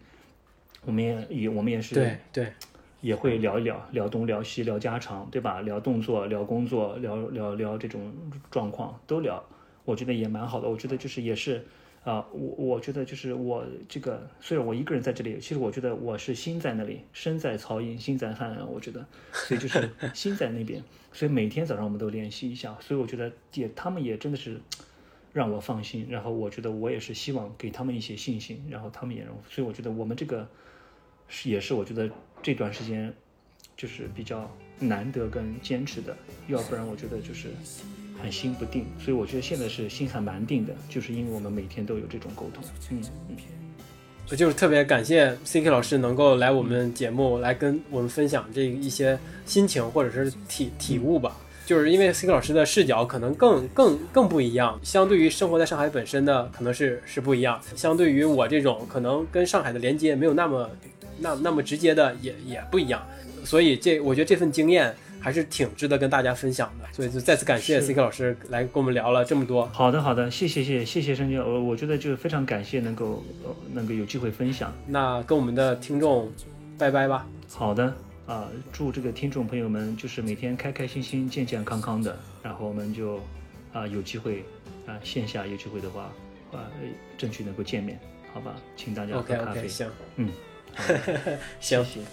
[0.85, 2.53] 我们也也我们也是对对，
[3.01, 5.59] 也会聊一聊，聊东聊西，聊家常，对吧？
[5.61, 8.13] 聊动作，聊工作，聊聊聊这种
[8.49, 9.43] 状况都聊。
[9.87, 11.63] 我觉得也蛮好的，我觉得就是也是，
[12.03, 20.83] 啊，我我觉得就是我这个虽然我一个人在这里，其实我觉得我是心在那里，身在曹营心在汉啊，我觉得，所以就是心在那边，
[21.13, 24.59] 所以每天早上我们都联系一下，所以我觉得也他们也真的是
[25.31, 30.45] 让我放心，然后我觉得我也是希望给他们一些信心，然后他们也让，所以我觉得我们这个
[31.29, 32.11] 是也是我觉得
[32.43, 33.13] 这段时间
[33.77, 36.17] 就是比较难得跟坚持的，
[36.49, 37.51] 要不然我觉得就是。
[38.21, 42.63] 很心不定，所以我觉得现在是心还蛮定的，就是因为我们每天都有这种沟通。
[42.91, 43.35] 嗯嗯，
[44.29, 51.37] 我就是特别感谢 CK 老师能够来我们节目来跟我们分享这一些心情或者是体体悟吧。
[51.65, 60.69] 就是因为 CK 老师的视角可能更更更不一样，相对于生活在上海本身的可能是是不一样，相对于我这种可能跟上海的连接没有那么
[61.19, 63.05] 那那么直接的也也不一样，
[63.43, 64.95] 所以这我觉得这份经验。
[65.27, 69.65] 还是挺值得跟大家分享的，所以就再次感谢 C K 老师来跟我们聊了这么多。
[69.73, 74.73] 好的，好的，谢谢，谢谢，谢谢申姐，我我觉得就非常感谢能够呃能够有机会分享。
[74.87, 76.31] 那跟我们的听众
[76.77, 77.27] 拜拜吧。
[77.49, 77.93] 好的，
[78.25, 83.19] 啊，祝这个听众朋友们就是每天开开心心、健健康康的，然后我们就
[83.73, 84.45] 啊有机会
[84.85, 86.03] 啊线下有机会的话
[86.53, 86.71] 啊
[87.17, 87.99] 争取能够见面，
[88.33, 88.55] 好吧？
[88.77, 89.67] 请大家喝咖啡。
[89.67, 90.29] 行，嗯。
[91.59, 92.03] 行行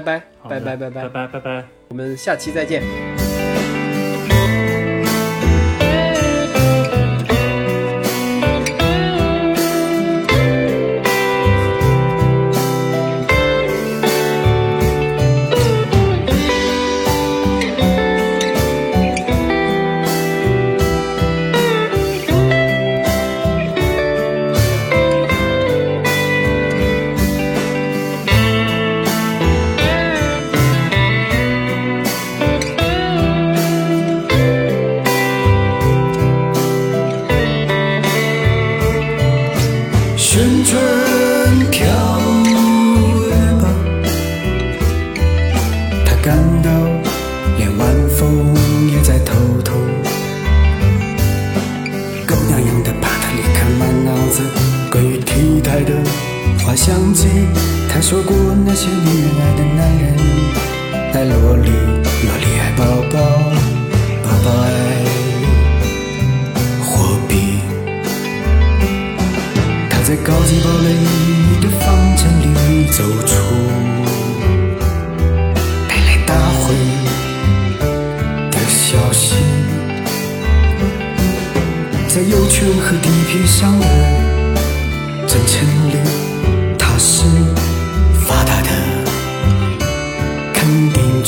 [0.00, 1.02] 拜，拜拜，拜拜拜。
[1.02, 3.33] 拜拜拜拜，我们下期再见。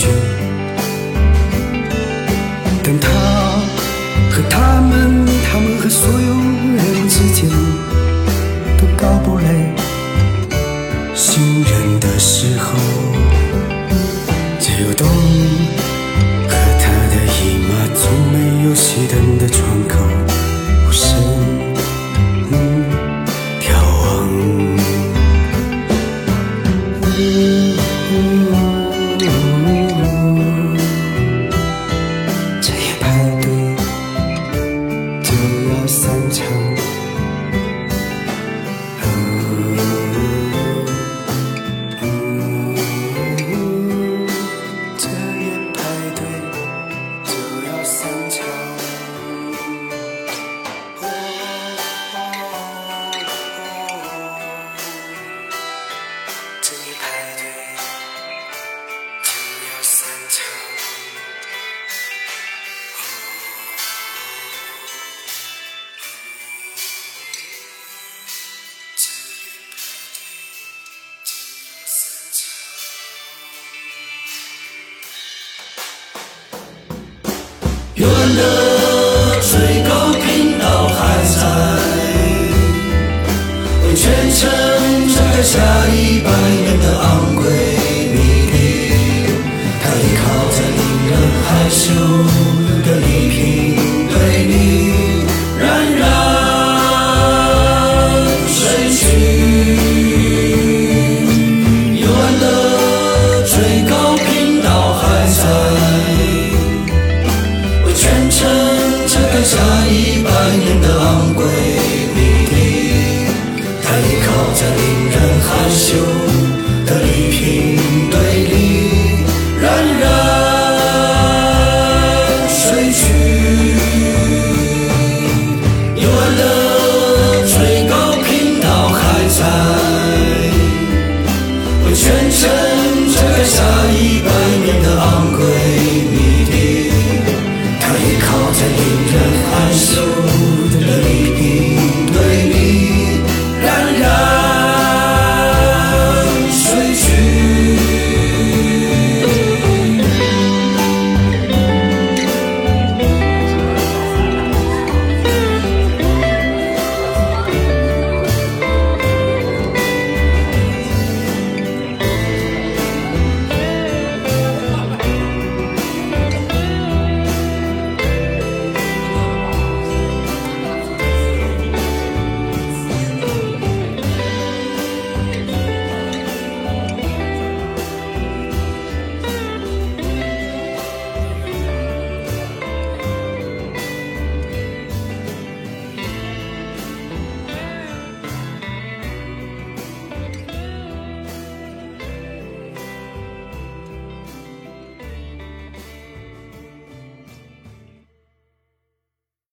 [0.06, 0.35] 定